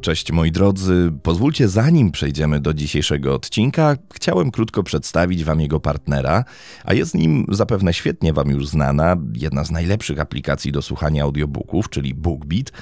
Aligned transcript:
Cześć 0.00 0.32
moi 0.32 0.52
drodzy, 0.52 1.12
pozwólcie 1.22 1.68
zanim 1.68 2.10
przejdziemy 2.10 2.60
do 2.60 2.74
dzisiejszego 2.74 3.34
odcinka, 3.34 3.96
chciałem 4.14 4.50
krótko 4.50 4.82
przedstawić 4.82 5.44
wam 5.44 5.60
jego 5.60 5.80
partnera, 5.80 6.44
a 6.84 6.94
jest 6.94 7.14
nim 7.14 7.46
zapewne 7.48 7.94
świetnie 7.94 8.32
wam 8.32 8.50
już 8.50 8.68
znana, 8.68 9.16
jedna 9.34 9.64
z 9.64 9.70
najlepszych 9.70 10.20
aplikacji 10.20 10.72
do 10.72 10.82
słuchania 10.82 11.22
audiobooków, 11.22 11.90
czyli 11.90 12.14
BookBeat. 12.14 12.72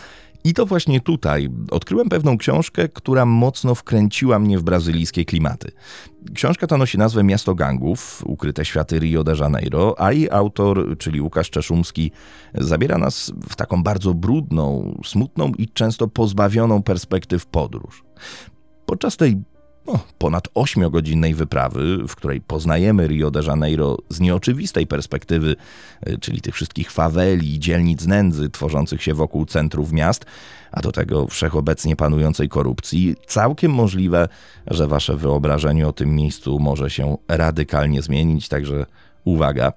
I 0.49 0.55
to 0.55 0.67
właśnie 0.67 1.01
tutaj 1.01 1.49
odkryłem 1.71 2.09
pewną 2.09 2.39
książkę, 2.39 2.89
która 2.89 3.25
mocno 3.27 3.75
wkręciła 3.75 4.39
mnie 4.39 4.59
w 4.59 4.63
brazylijskie 4.63 5.25
klimaty. 5.25 5.73
Książka 6.35 6.67
ta 6.67 6.77
nosi 6.77 6.99
nazwę 6.99 7.25
Miasto 7.25 7.55
Gangów, 7.55 8.23
ukryte 8.27 8.65
światy 8.65 8.99
Rio 8.99 9.25
de 9.25 9.35
Janeiro, 9.41 9.95
a 9.99 10.13
jej 10.13 10.31
autor, 10.31 10.99
czyli 10.99 11.21
Łukasz 11.21 11.51
Czeszumski, 11.51 12.11
zabiera 12.55 12.99
nas 12.99 13.33
w 13.49 13.57
taką 13.57 13.83
bardzo 13.83 14.15
brudną, 14.15 14.95
smutną 15.05 15.53
i 15.59 15.69
często 15.69 16.09
pozbawioną 16.09 16.83
perspektyw 16.83 17.47
podróż. 17.47 18.05
Podczas 18.87 19.17
tej 19.17 19.43
no, 19.89 19.99
ponad 20.19 20.49
ośmiogodzinnej 20.55 21.35
wyprawy, 21.35 21.99
w 22.09 22.17
której 22.17 22.41
poznajemy 22.41 23.07
Rio 23.07 23.31
de 23.31 23.43
Janeiro 23.47 23.97
z 24.09 24.21
nieoczywistej 24.21 24.87
perspektywy, 24.87 25.57
e, 26.01 26.19
czyli 26.19 26.41
tych 26.41 26.55
wszystkich 26.55 26.91
faweli 26.91 27.61
dzielnic 27.61 28.07
nędzy 28.07 28.51
tworzących 28.51 29.03
się 29.03 29.15
wokół 29.15 29.47
centrów 29.47 29.93
miast, 29.93 30.27
a 30.73 30.81
do 30.81 30.93
tego 30.93 31.27
wszechobecnie 31.27 31.97
panującej 31.97 32.49
korupcji, 32.49 33.17
całkiem 33.27 33.73
możliwe, 33.73 34.29
że 34.67 34.89
wasze 34.89 35.17
wyobrażenie 35.17 35.89
o 35.89 35.93
tym 35.93 36.15
miejscu 36.15 36.59
może 36.59 36.91
się 36.91 37.17
radykalnie 37.29 38.03
zmienić, 38.03 38.49
także 38.49 38.87
uwaga. 39.25 39.73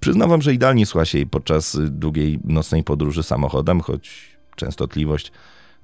Przyznam 0.00 0.30
wam, 0.30 0.42
że 0.42 0.54
idealnie 0.54 0.86
słucha 0.86 1.04
się 1.04 1.18
jej 1.18 1.26
podczas 1.26 1.78
długiej 1.82 2.40
nocnej 2.44 2.84
podróży 2.84 3.22
samochodem, 3.22 3.80
choć 3.80 4.36
częstotliwość 4.56 5.32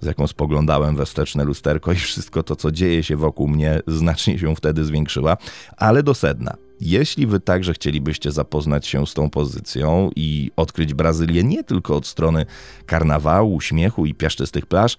z 0.01 0.07
jaką 0.07 0.27
spoglądałem 0.27 0.97
we 0.97 1.07
wsteczne 1.07 1.45
lusterko 1.45 1.93
i 1.93 1.97
wszystko 1.97 2.43
to, 2.43 2.57
co 2.57 2.71
dzieje 2.71 3.03
się 3.03 3.17
wokół 3.17 3.49
mnie, 3.49 3.81
znacznie 3.87 4.39
się 4.39 4.57
wtedy 4.57 4.85
zwiększyła. 4.85 5.37
Ale 5.77 6.03
do 6.03 6.15
sedna. 6.15 6.57
Jeśli 6.81 7.27
wy 7.27 7.41
także 7.41 7.75
chcielibyście 7.75 8.33
zapoznać 8.33 8.87
się 8.87 9.07
z 9.07 9.15
tą 9.15 9.31
pozycją 9.31 10.11
i 10.17 10.51
odkryć 10.57 10.95
Brazylię 10.95 11.45
nie 11.45 11.65
tylko 11.65 11.97
od 11.97 12.07
strony 12.07 12.47
karnawału, 12.87 13.61
śmiechu 13.61 14.07
i 14.07 14.15
piaszczystych 14.15 14.67
plaż, 14.67 14.97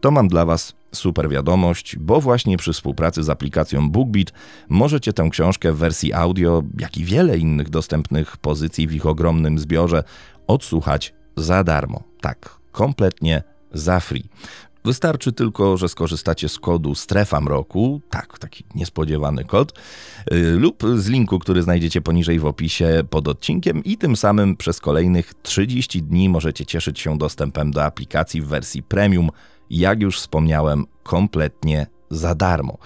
to 0.00 0.10
mam 0.10 0.28
dla 0.28 0.44
was 0.44 0.72
super 0.92 1.28
wiadomość, 1.28 1.96
bo 1.96 2.20
właśnie 2.20 2.56
przy 2.56 2.72
współpracy 2.72 3.22
z 3.22 3.30
aplikacją 3.30 3.90
BookBeat 3.90 4.32
możecie 4.68 5.12
tę 5.12 5.28
książkę 5.30 5.72
w 5.72 5.76
wersji 5.76 6.12
audio, 6.12 6.62
jak 6.78 6.96
i 6.96 7.04
wiele 7.04 7.38
innych 7.38 7.70
dostępnych 7.70 8.36
pozycji 8.36 8.86
w 8.86 8.92
ich 8.92 9.06
ogromnym 9.06 9.58
zbiorze 9.58 10.04
odsłuchać 10.46 11.14
za 11.36 11.64
darmo. 11.64 12.02
Tak, 12.20 12.58
kompletnie 12.72 13.42
za 13.72 14.00
free. 14.00 14.28
Wystarczy 14.84 15.32
tylko, 15.32 15.76
że 15.76 15.88
skorzystacie 15.88 16.48
z 16.48 16.58
kodu 16.58 16.94
Strefa 16.94 17.40
Mroku, 17.40 18.00
tak, 18.10 18.38
taki 18.38 18.64
niespodziewany 18.74 19.44
kod, 19.44 19.78
y, 20.32 20.50
lub 20.50 20.82
z 20.96 21.08
linku, 21.08 21.38
który 21.38 21.62
znajdziecie 21.62 22.00
poniżej 22.00 22.38
w 22.38 22.46
opisie 22.46 23.02
pod 23.10 23.28
odcinkiem 23.28 23.84
i 23.84 23.96
tym 23.96 24.16
samym 24.16 24.56
przez 24.56 24.80
kolejnych 24.80 25.34
30 25.42 26.02
dni 26.02 26.28
możecie 26.28 26.66
cieszyć 26.66 27.00
się 27.00 27.18
dostępem 27.18 27.70
do 27.70 27.84
aplikacji 27.84 28.42
w 28.42 28.46
wersji 28.46 28.82
premium, 28.82 29.30
jak 29.70 30.02
już 30.02 30.18
wspomniałem, 30.18 30.86
kompletnie 31.02 31.86
za 32.10 32.34
darmo. 32.34 32.78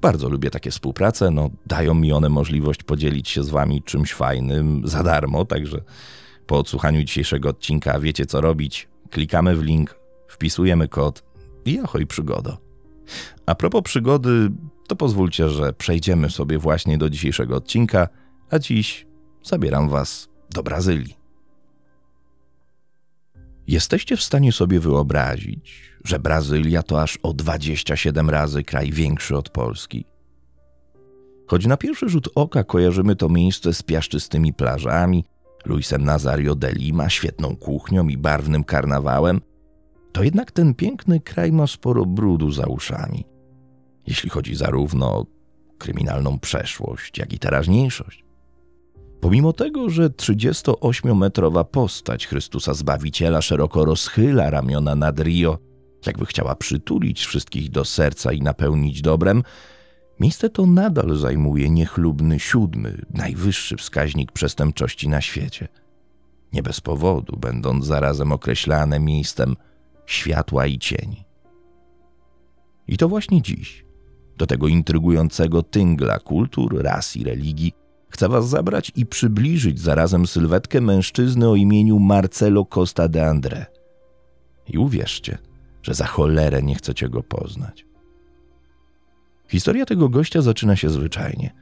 Bardzo 0.00 0.28
lubię 0.28 0.50
takie 0.50 0.70
współprace, 0.70 1.30
no 1.30 1.50
dają 1.66 1.94
mi 1.94 2.12
one 2.12 2.28
możliwość 2.28 2.82
podzielić 2.82 3.28
się 3.28 3.44
z 3.44 3.50
wami 3.50 3.82
czymś 3.82 4.14
fajnym 4.14 4.82
za 4.84 5.02
darmo, 5.02 5.44
także 5.44 5.80
po 6.46 6.58
odsłuchaniu 6.58 7.02
dzisiejszego 7.02 7.48
odcinka 7.48 8.00
wiecie 8.00 8.26
co 8.26 8.40
robić. 8.40 8.88
Klikamy 9.10 9.56
w 9.56 9.62
link, 9.62 9.97
wpisujemy 10.28 10.88
kod 10.88 11.22
i 11.64 11.78
ahoj 11.78 12.06
przygoda. 12.06 12.58
A 13.46 13.54
propos 13.54 13.82
przygody, 13.82 14.50
to 14.88 14.96
pozwólcie, 14.96 15.48
że 15.48 15.72
przejdziemy 15.72 16.30
sobie 16.30 16.58
właśnie 16.58 16.98
do 16.98 17.10
dzisiejszego 17.10 17.56
odcinka, 17.56 18.08
a 18.50 18.58
dziś 18.58 19.06
zabieram 19.42 19.88
Was 19.88 20.28
do 20.50 20.62
Brazylii. 20.62 21.18
Jesteście 23.66 24.16
w 24.16 24.22
stanie 24.22 24.52
sobie 24.52 24.80
wyobrazić, 24.80 25.92
że 26.04 26.18
Brazylia 26.18 26.82
to 26.82 27.02
aż 27.02 27.18
o 27.22 27.32
27 27.32 28.30
razy 28.30 28.64
kraj 28.64 28.92
większy 28.92 29.36
od 29.36 29.50
Polski. 29.50 30.04
Choć 31.46 31.66
na 31.66 31.76
pierwszy 31.76 32.08
rzut 32.08 32.28
oka 32.34 32.64
kojarzymy 32.64 33.16
to 33.16 33.28
miejsce 33.28 33.74
z 33.74 33.82
piaszczystymi 33.82 34.54
plażami, 34.54 35.24
Luisem 35.64 36.04
Nazario 36.04 36.54
de 36.54 36.72
Lima, 36.72 37.08
świetną 37.08 37.56
kuchnią 37.56 38.08
i 38.08 38.16
barwnym 38.16 38.64
karnawałem, 38.64 39.40
to 40.18 40.24
jednak 40.24 40.52
ten 40.52 40.74
piękny 40.74 41.20
kraj 41.20 41.52
ma 41.52 41.66
sporo 41.66 42.06
brudu 42.06 42.50
za 42.50 42.66
uszami, 42.66 43.24
jeśli 44.06 44.30
chodzi 44.30 44.54
zarówno 44.54 45.18
o 45.18 45.26
kryminalną 45.78 46.38
przeszłość, 46.38 47.18
jak 47.18 47.32
i 47.32 47.38
teraźniejszość. 47.38 48.24
Pomimo 49.20 49.52
tego, 49.52 49.90
że 49.90 50.08
38-metrowa 50.08 51.64
postać 51.64 52.26
Chrystusa 52.26 52.74
Zbawiciela 52.74 53.42
szeroko 53.42 53.84
rozchyla 53.84 54.50
ramiona 54.50 54.94
nad 54.94 55.20
Rio, 55.20 55.58
jakby 56.06 56.26
chciała 56.26 56.54
przytulić 56.54 57.26
wszystkich 57.26 57.70
do 57.70 57.84
serca 57.84 58.32
i 58.32 58.40
napełnić 58.40 59.02
dobrem, 59.02 59.42
miejsce 60.20 60.50
to 60.50 60.66
nadal 60.66 61.16
zajmuje 61.16 61.70
niechlubny 61.70 62.38
siódmy, 62.38 63.02
najwyższy 63.10 63.76
wskaźnik 63.76 64.32
przestępczości 64.32 65.08
na 65.08 65.20
świecie. 65.20 65.68
Nie 66.52 66.62
bez 66.62 66.80
powodu, 66.80 67.36
będąc 67.36 67.86
zarazem 67.86 68.32
określane 68.32 69.00
miejscem 69.00 69.56
światła 70.08 70.66
i 70.66 70.78
cieni. 70.78 71.24
I 72.88 72.96
to 72.96 73.08
właśnie 73.08 73.42
dziś, 73.42 73.84
do 74.36 74.46
tego 74.46 74.68
intrygującego 74.68 75.62
tyngla 75.62 76.18
kultur, 76.18 76.82
ras 76.82 77.16
i 77.16 77.24
religii, 77.24 77.72
chcę 78.08 78.28
Was 78.28 78.48
zabrać 78.48 78.92
i 78.96 79.06
przybliżyć 79.06 79.80
zarazem 79.80 80.26
sylwetkę 80.26 80.80
mężczyzny 80.80 81.48
o 81.48 81.54
imieniu 81.54 81.98
Marcelo 81.98 82.64
Costa 82.64 83.08
de 83.08 83.30
André. 83.30 83.64
I 84.68 84.78
uwierzcie, 84.78 85.38
że 85.82 85.94
za 85.94 86.06
cholerę 86.06 86.62
nie 86.62 86.74
chcecie 86.74 87.08
go 87.08 87.22
poznać. 87.22 87.86
Historia 89.48 89.86
tego 89.86 90.08
gościa 90.08 90.42
zaczyna 90.42 90.76
się 90.76 90.90
zwyczajnie. 90.90 91.54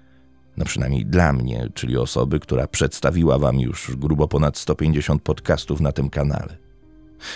No 0.57 0.65
przynajmniej 0.65 1.07
dla 1.07 1.33
mnie, 1.33 1.69
czyli 1.75 1.97
osoby, 1.97 2.41
która 2.41 2.67
przedstawiła 2.67 3.39
Wam 3.39 3.61
już 3.61 3.97
grubo 3.97 4.29
ponad 4.29 4.59
150 4.59 5.23
podcastów 5.23 5.81
na 5.81 5.93
tym 5.93 6.11
kanale. 6.11 6.66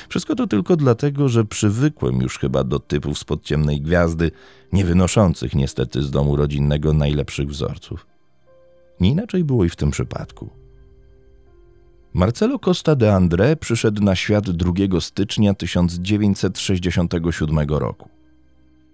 Wszystko 0.08 0.34
to 0.34 0.46
tylko 0.46 0.76
dlatego, 0.76 1.28
że 1.28 1.44
przywykłem 1.44 2.20
już 2.20 2.38
chyba 2.38 2.64
do 2.64 2.78
typów 2.78 3.18
z 3.18 3.24
podciemnej 3.24 3.80
gwiazdy, 3.80 4.30
nie 4.72 4.84
wynoszących 4.84 5.54
niestety 5.54 6.02
z 6.02 6.10
domu 6.10 6.36
rodzinnego 6.36 6.92
najlepszych 6.92 7.48
wzorców. 7.48 8.06
Nie 9.00 9.10
inaczej 9.10 9.44
było 9.44 9.64
i 9.64 9.68
w 9.68 9.76
tym 9.76 9.90
przypadku. 9.90 10.50
Marcelo 12.14 12.58
Costa 12.58 12.96
de 12.96 13.12
André 13.12 13.56
przyszedł 13.56 14.02
na 14.02 14.16
świat 14.16 14.50
2 14.50 15.00
stycznia 15.00 15.54
1967 15.54 17.58
roku. 17.68 18.08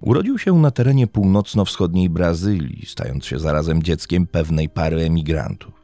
Urodził 0.01 0.39
się 0.39 0.59
na 0.59 0.71
terenie 0.71 1.07
północno-wschodniej 1.07 2.11
Brazylii, 2.11 2.87
stając 2.87 3.25
się 3.25 3.39
zarazem 3.39 3.83
dzieckiem 3.83 4.27
pewnej 4.27 4.69
pary 4.69 5.01
emigrantów. 5.01 5.76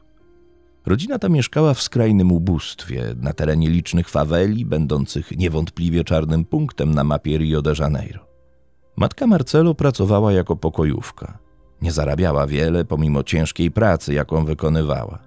Rodzina 0.85 1.19
ta 1.19 1.29
mieszkała 1.29 1.73
w 1.73 1.81
skrajnym 1.81 2.31
ubóstwie, 2.31 3.15
na 3.21 3.33
terenie 3.33 3.69
licznych 3.69 4.09
faweli, 4.09 4.65
będących 4.65 5.37
niewątpliwie 5.37 6.03
czarnym 6.03 6.45
punktem 6.45 6.95
na 6.95 7.03
mapie 7.03 7.37
Rio 7.37 7.61
de 7.61 7.73
Janeiro. 7.79 8.27
Matka 8.95 9.27
Marcelo 9.27 9.75
pracowała 9.75 10.33
jako 10.33 10.55
pokojówka. 10.55 11.37
Nie 11.81 11.91
zarabiała 11.91 12.47
wiele, 12.47 12.85
pomimo 12.85 13.23
ciężkiej 13.23 13.71
pracy, 13.71 14.13
jaką 14.13 14.45
wykonywała. 14.45 15.19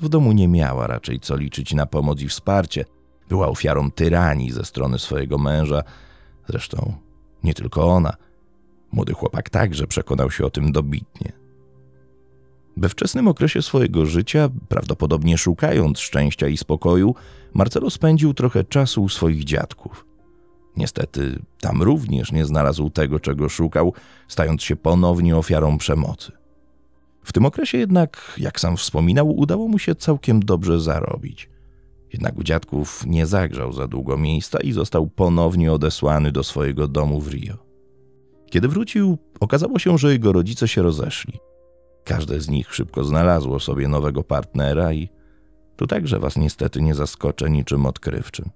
W 0.00 0.08
domu 0.08 0.32
nie 0.32 0.48
miała 0.48 0.86
raczej 0.86 1.20
co 1.20 1.36
liczyć 1.36 1.74
na 1.74 1.86
pomoc 1.86 2.20
i 2.20 2.28
wsparcie. 2.28 2.84
Była 3.28 3.48
ofiarą 3.48 3.90
tyranii 3.90 4.50
ze 4.50 4.64
strony 4.64 4.98
swojego 4.98 5.38
męża. 5.38 5.82
Zresztą 6.48 6.94
nie 7.44 7.54
tylko 7.54 7.92
ona. 7.92 8.12
Młody 8.92 9.12
chłopak 9.12 9.50
także 9.50 9.86
przekonał 9.86 10.30
się 10.30 10.46
o 10.46 10.50
tym 10.50 10.72
dobitnie. 10.72 11.41
We 12.76 12.88
wczesnym 12.88 13.28
okresie 13.28 13.62
swojego 13.62 14.06
życia, 14.06 14.48
prawdopodobnie 14.68 15.38
szukając 15.38 15.98
szczęścia 15.98 16.48
i 16.48 16.56
spokoju, 16.56 17.14
Marcelo 17.54 17.90
spędził 17.90 18.34
trochę 18.34 18.64
czasu 18.64 19.02
u 19.02 19.08
swoich 19.08 19.44
dziadków. 19.44 20.06
Niestety, 20.76 21.38
tam 21.60 21.82
również 21.82 22.32
nie 22.32 22.44
znalazł 22.44 22.90
tego, 22.90 23.20
czego 23.20 23.48
szukał, 23.48 23.92
stając 24.28 24.62
się 24.62 24.76
ponownie 24.76 25.36
ofiarą 25.36 25.78
przemocy. 25.78 26.32
W 27.24 27.32
tym 27.32 27.46
okresie 27.46 27.78
jednak, 27.78 28.34
jak 28.38 28.60
sam 28.60 28.76
wspominał, 28.76 29.36
udało 29.36 29.68
mu 29.68 29.78
się 29.78 29.94
całkiem 29.94 30.40
dobrze 30.40 30.80
zarobić. 30.80 31.50
Jednak 32.12 32.38
u 32.38 32.42
dziadków 32.42 33.06
nie 33.06 33.26
zagrzał 33.26 33.72
za 33.72 33.88
długo 33.88 34.16
miejsca 34.16 34.58
i 34.60 34.72
został 34.72 35.06
ponownie 35.06 35.72
odesłany 35.72 36.32
do 36.32 36.42
swojego 36.42 36.88
domu 36.88 37.20
w 37.20 37.28
Rio. 37.28 37.54
Kiedy 38.50 38.68
wrócił, 38.68 39.18
okazało 39.40 39.78
się, 39.78 39.98
że 39.98 40.12
jego 40.12 40.32
rodzice 40.32 40.68
się 40.68 40.82
rozeszli– 40.82 41.38
Każde 42.04 42.40
z 42.40 42.48
nich 42.48 42.74
szybko 42.74 43.04
znalazło 43.04 43.60
sobie 43.60 43.88
nowego 43.88 44.24
partnera 44.24 44.92
i 44.92 45.08
tu 45.76 45.86
także 45.86 46.18
was 46.18 46.36
niestety 46.36 46.82
nie 46.82 46.94
zaskoczę 46.94 47.50
niczym 47.50 47.86
odkrywczym. 47.86 48.50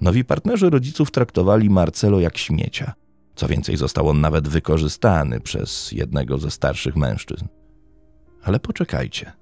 Nowi 0.00 0.24
partnerzy 0.24 0.70
rodziców 0.70 1.10
traktowali 1.10 1.70
Marcelo 1.70 2.20
jak 2.20 2.38
śmiecia. 2.38 2.92
Co 3.34 3.48
więcej, 3.48 3.76
został 3.76 4.08
on 4.08 4.20
nawet 4.20 4.48
wykorzystany 4.48 5.40
przez 5.40 5.92
jednego 5.92 6.38
ze 6.38 6.50
starszych 6.50 6.96
mężczyzn. 6.96 7.46
Ale 8.42 8.60
poczekajcie. 8.60 9.32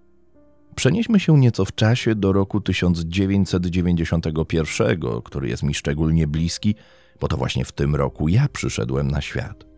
Przenieśmy 0.75 1.21
się 1.21 1.39
nieco 1.39 1.65
w 1.65 1.75
czasie 1.75 2.15
do 2.15 2.33
roku 2.33 2.61
1991, 2.61 5.01
który 5.25 5.49
jest 5.49 5.63
mi 5.63 5.75
szczególnie 5.75 6.27
bliski, 6.27 6.75
bo 7.21 7.29
to 7.29 7.37
właśnie 7.37 7.65
w 7.65 7.73
tym 7.73 7.95
roku 7.95 8.29
ja 8.29 8.47
przyszedłem 8.53 9.11
na 9.11 9.21
świat. 9.21 9.74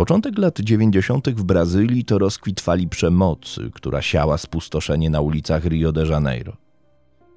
Początek 0.00 0.38
lat 0.38 0.60
90. 0.60 1.28
w 1.28 1.42
Brazylii 1.42 2.04
to 2.04 2.18
rozkwit 2.18 2.60
fali 2.60 2.88
przemocy, 2.88 3.70
która 3.74 4.02
siała 4.02 4.38
spustoszenie 4.38 5.10
na 5.10 5.20
ulicach 5.20 5.64
Rio 5.64 5.92
de 5.92 6.06
Janeiro. 6.06 6.56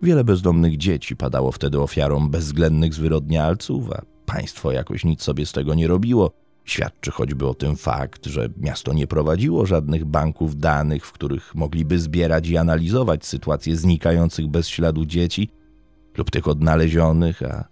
Wiele 0.01 0.23
bezdomnych 0.23 0.77
dzieci 0.77 1.15
padało 1.15 1.51
wtedy 1.51 1.81
ofiarą 1.81 2.29
bezwzględnych 2.29 2.93
zwyrodnialców, 2.93 3.91
a 3.91 4.01
państwo 4.25 4.71
jakoś 4.71 5.05
nic 5.05 5.21
sobie 5.21 5.45
z 5.45 5.51
tego 5.51 5.73
nie 5.73 5.87
robiło. 5.87 6.31
Świadczy 6.65 7.11
choćby 7.11 7.47
o 7.47 7.53
tym 7.53 7.75
fakt, 7.75 8.25
że 8.25 8.49
miasto 8.57 8.93
nie 8.93 9.07
prowadziło 9.07 9.65
żadnych 9.65 10.05
banków 10.05 10.57
danych, 10.57 11.05
w 11.05 11.11
których 11.11 11.55
mogliby 11.55 11.99
zbierać 11.99 12.47
i 12.47 12.57
analizować 12.57 13.25
sytuacje 13.25 13.77
znikających 13.77 14.47
bez 14.47 14.67
śladu 14.67 15.05
dzieci 15.05 15.49
lub 16.17 16.31
tych 16.31 16.47
odnalezionych, 16.47 17.43
a 17.43 17.67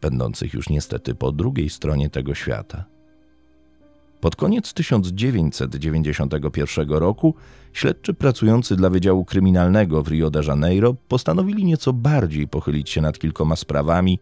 będących 0.00 0.54
już 0.54 0.68
niestety 0.68 1.14
po 1.14 1.32
drugiej 1.32 1.70
stronie 1.70 2.10
tego 2.10 2.34
świata. 2.34 2.99
Pod 4.20 4.36
koniec 4.36 4.72
1991 4.72 6.90
roku 6.90 7.34
śledczy 7.72 8.14
pracujący 8.14 8.76
dla 8.76 8.90
Wydziału 8.90 9.24
Kryminalnego 9.24 10.02
w 10.02 10.08
Rio 10.08 10.30
de 10.30 10.44
Janeiro 10.44 10.94
postanowili 11.08 11.64
nieco 11.64 11.92
bardziej 11.92 12.48
pochylić 12.48 12.90
się 12.90 13.00
nad 13.00 13.18
kilkoma 13.18 13.56
sprawami 13.56 14.18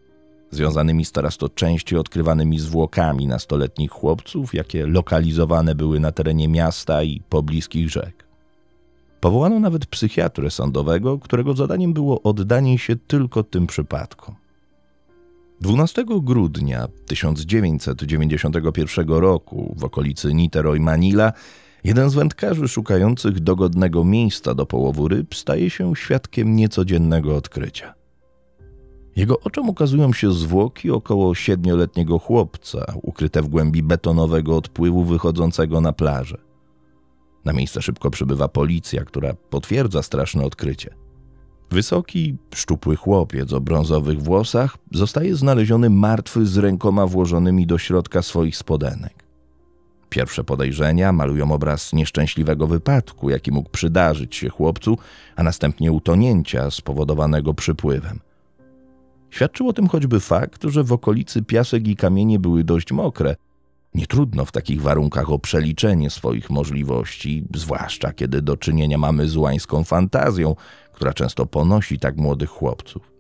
związanymi 0.50 1.04
z 1.04 1.12
coraz 1.12 1.36
to 1.36 1.48
częściej 1.48 1.98
odkrywanymi 1.98 2.58
zwłokami 2.58 3.26
nastoletnich 3.26 3.90
chłopców, 3.90 4.54
jakie 4.54 4.86
lokalizowane 4.86 5.74
były 5.74 6.00
na 6.00 6.12
terenie 6.12 6.48
miasta 6.48 7.02
i 7.02 7.22
pobliskich 7.28 7.90
rzek. 7.90 8.28
Powołano 9.20 9.60
nawet 9.60 9.86
psychiatrę 9.86 10.50
sądowego, 10.50 11.18
którego 11.18 11.54
zadaniem 11.54 11.92
było 11.92 12.22
oddanie 12.22 12.78
się 12.78 12.96
tylko 12.96 13.42
tym 13.42 13.66
przypadkom. 13.66 14.34
12 15.60 16.04
grudnia 16.22 16.88
1991 17.06 19.08
roku 19.08 19.74
w 19.78 19.84
okolicy 19.84 20.34
Niteroi 20.34 20.80
Manila 20.80 21.32
jeden 21.84 22.10
z 22.10 22.14
wędkarzy 22.14 22.68
szukających 22.68 23.40
dogodnego 23.40 24.04
miejsca 24.04 24.54
do 24.54 24.66
połowu 24.66 25.08
ryb 25.08 25.34
staje 25.34 25.70
się 25.70 25.96
świadkiem 25.96 26.56
niecodziennego 26.56 27.36
odkrycia. 27.36 27.94
Jego 29.16 29.40
oczom 29.40 29.68
ukazują 29.68 30.12
się 30.12 30.32
zwłoki 30.32 30.90
około 30.90 31.34
siedmioletniego 31.34 32.18
chłopca, 32.18 32.94
ukryte 33.02 33.42
w 33.42 33.48
głębi 33.48 33.82
betonowego 33.82 34.56
odpływu 34.56 35.04
wychodzącego 35.04 35.80
na 35.80 35.92
plażę. 35.92 36.38
Na 37.44 37.52
miejsce 37.52 37.82
szybko 37.82 38.10
przybywa 38.10 38.48
policja, 38.48 39.04
która 39.04 39.34
potwierdza 39.34 40.02
straszne 40.02 40.44
odkrycie. 40.44 41.07
Wysoki, 41.70 42.36
szczupły 42.54 42.96
chłopiec 42.96 43.52
o 43.52 43.60
brązowych 43.60 44.22
włosach 44.22 44.76
zostaje 44.92 45.36
znaleziony 45.36 45.90
martwy 45.90 46.46
z 46.46 46.56
rękoma 46.56 47.06
włożonymi 47.06 47.66
do 47.66 47.78
środka 47.78 48.22
swoich 48.22 48.56
spodenek. 48.56 49.24
Pierwsze 50.08 50.44
podejrzenia 50.44 51.12
malują 51.12 51.52
obraz 51.52 51.92
nieszczęśliwego 51.92 52.66
wypadku, 52.66 53.30
jaki 53.30 53.52
mógł 53.52 53.70
przydarzyć 53.70 54.36
się 54.36 54.48
chłopcu, 54.48 54.98
a 55.36 55.42
następnie 55.42 55.92
utonięcia 55.92 56.70
spowodowanego 56.70 57.54
przypływem. 57.54 58.20
Świadczył 59.30 59.68
o 59.68 59.72
tym 59.72 59.88
choćby 59.88 60.20
fakt, 60.20 60.64
że 60.64 60.84
w 60.84 60.92
okolicy 60.92 61.42
piasek 61.42 61.88
i 61.88 61.96
kamienie 61.96 62.38
były 62.38 62.64
dość 62.64 62.92
mokre. 62.92 63.36
Nie 63.94 64.06
trudno 64.06 64.44
w 64.44 64.52
takich 64.52 64.82
warunkach 64.82 65.30
o 65.30 65.38
przeliczenie 65.38 66.10
swoich 66.10 66.50
możliwości, 66.50 67.44
zwłaszcza 67.54 68.12
kiedy 68.12 68.42
do 68.42 68.56
czynienia 68.56 68.98
mamy 68.98 69.28
z 69.28 69.36
łańską 69.36 69.84
fantazją, 69.84 70.56
która 70.98 71.12
często 71.12 71.46
ponosi 71.46 71.98
tak 71.98 72.16
młodych 72.16 72.50
chłopców. 72.50 73.12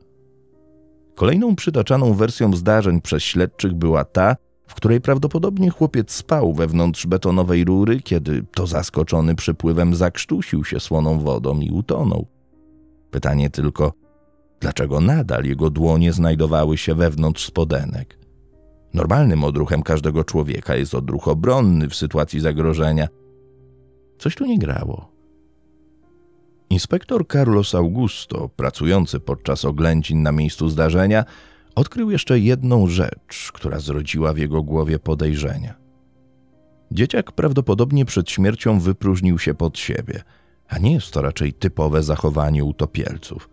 Kolejną 1.14 1.56
przytaczaną 1.56 2.14
wersją 2.14 2.56
zdarzeń 2.56 3.00
przez 3.00 3.22
śledczych 3.22 3.74
była 3.74 4.04
ta, 4.04 4.36
w 4.66 4.74
której 4.74 5.00
prawdopodobnie 5.00 5.70
chłopiec 5.70 6.12
spał 6.12 6.54
wewnątrz 6.54 7.06
betonowej 7.06 7.64
rury, 7.64 8.00
kiedy 8.00 8.44
to 8.54 8.66
zaskoczony 8.66 9.34
przypływem 9.34 9.94
zakrztusił 9.94 10.64
się 10.64 10.80
słoną 10.80 11.18
wodą 11.18 11.60
i 11.60 11.70
utonął. 11.70 12.26
Pytanie 13.10 13.50
tylko, 13.50 13.92
dlaczego 14.60 15.00
nadal 15.00 15.44
jego 15.44 15.70
dłonie 15.70 16.12
znajdowały 16.12 16.78
się 16.78 16.94
wewnątrz 16.94 17.46
spodenek? 17.46 18.18
Normalnym 18.94 19.44
odruchem 19.44 19.82
każdego 19.82 20.24
człowieka 20.24 20.76
jest 20.76 20.94
odruch 20.94 21.28
obronny 21.28 21.88
w 21.88 21.94
sytuacji 21.94 22.40
zagrożenia. 22.40 23.08
Coś 24.18 24.34
tu 24.34 24.46
nie 24.46 24.58
grało. 24.58 25.17
Inspektor 26.70 27.26
Carlos 27.26 27.74
Augusto, 27.74 28.48
pracujący 28.48 29.20
podczas 29.20 29.64
oględzin 29.64 30.22
na 30.22 30.32
miejscu 30.32 30.68
zdarzenia, 30.68 31.24
odkrył 31.74 32.10
jeszcze 32.10 32.38
jedną 32.38 32.86
rzecz, 32.86 33.50
która 33.54 33.80
zrodziła 33.80 34.32
w 34.32 34.38
jego 34.38 34.62
głowie 34.62 34.98
podejrzenia. 34.98 35.74
Dzieciak 36.92 37.32
prawdopodobnie 37.32 38.04
przed 38.04 38.30
śmiercią 38.30 38.80
wypróżnił 38.80 39.38
się 39.38 39.54
pod 39.54 39.78
siebie, 39.78 40.22
a 40.68 40.78
nie 40.78 40.92
jest 40.92 41.10
to 41.10 41.22
raczej 41.22 41.52
typowe 41.52 42.02
zachowanie 42.02 42.64
utopielców. 42.64 43.50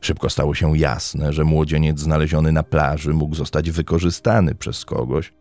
Szybko 0.00 0.30
stało 0.30 0.54
się 0.54 0.78
jasne, 0.78 1.32
że 1.32 1.44
młodzieniec 1.44 2.00
znaleziony 2.00 2.52
na 2.52 2.62
plaży 2.62 3.14
mógł 3.14 3.34
zostać 3.34 3.70
wykorzystany 3.70 4.54
przez 4.54 4.84
kogoś, 4.84 5.32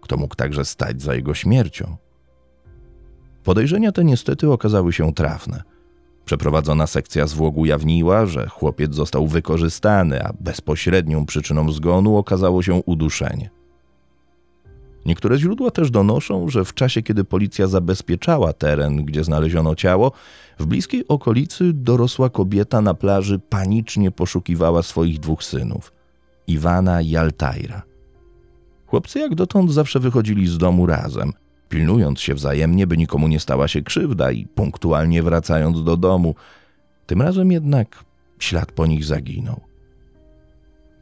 kto 0.00 0.16
mógł 0.16 0.34
także 0.34 0.64
stać 0.64 1.02
za 1.02 1.14
jego 1.14 1.34
śmiercią. 1.34 1.96
Podejrzenia 3.44 3.92
te 3.92 4.04
niestety 4.04 4.50
okazały 4.52 4.92
się 4.92 5.12
trafne. 5.12 5.62
Przeprowadzona 6.24 6.86
sekcja 6.86 7.26
zwłok 7.26 7.56
ujawniła, 7.56 8.26
że 8.26 8.46
chłopiec 8.46 8.94
został 8.94 9.26
wykorzystany, 9.26 10.24
a 10.24 10.32
bezpośrednią 10.40 11.26
przyczyną 11.26 11.72
zgonu 11.72 12.16
okazało 12.16 12.62
się 12.62 12.74
uduszenie. 12.74 13.50
Niektóre 15.06 15.38
źródła 15.38 15.70
też 15.70 15.90
donoszą, 15.90 16.48
że 16.48 16.64
w 16.64 16.74
czasie, 16.74 17.02
kiedy 17.02 17.24
policja 17.24 17.66
zabezpieczała 17.66 18.52
teren, 18.52 19.04
gdzie 19.04 19.24
znaleziono 19.24 19.74
ciało, 19.74 20.12
w 20.58 20.66
bliskiej 20.66 21.08
okolicy 21.08 21.72
dorosła 21.72 22.30
kobieta 22.30 22.80
na 22.80 22.94
plaży 22.94 23.38
panicznie 23.38 24.10
poszukiwała 24.10 24.82
swoich 24.82 25.20
dwóch 25.20 25.44
synów 25.44 25.92
Iwana 26.46 27.02
i 27.02 27.16
Altaira. 27.16 27.82
Chłopcy 28.86 29.18
jak 29.18 29.34
dotąd 29.34 29.72
zawsze 29.72 30.00
wychodzili 30.00 30.46
z 30.46 30.58
domu 30.58 30.86
razem, 30.86 31.32
pilnując 31.70 32.20
się 32.20 32.34
wzajemnie, 32.34 32.86
by 32.86 32.96
nikomu 32.96 33.28
nie 33.28 33.40
stała 33.40 33.68
się 33.68 33.82
krzywda 33.82 34.32
i 34.32 34.46
punktualnie 34.46 35.22
wracając 35.22 35.84
do 35.84 35.96
domu. 35.96 36.34
Tym 37.06 37.22
razem 37.22 37.52
jednak 37.52 38.04
ślad 38.38 38.72
po 38.72 38.86
nich 38.86 39.04
zaginął. 39.04 39.60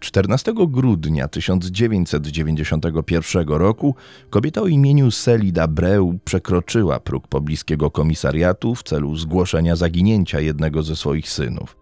14 0.00 0.52
grudnia 0.68 1.28
1991 1.28 3.48
roku 3.48 3.94
kobieta 4.30 4.60
o 4.60 4.66
imieniu 4.66 5.10
Selida 5.10 5.68
Breu 5.68 6.18
przekroczyła 6.24 7.00
próg 7.00 7.28
pobliskiego 7.28 7.90
komisariatu 7.90 8.74
w 8.74 8.82
celu 8.82 9.16
zgłoszenia 9.16 9.76
zaginięcia 9.76 10.40
jednego 10.40 10.82
ze 10.82 10.96
swoich 10.96 11.28
synów, 11.28 11.76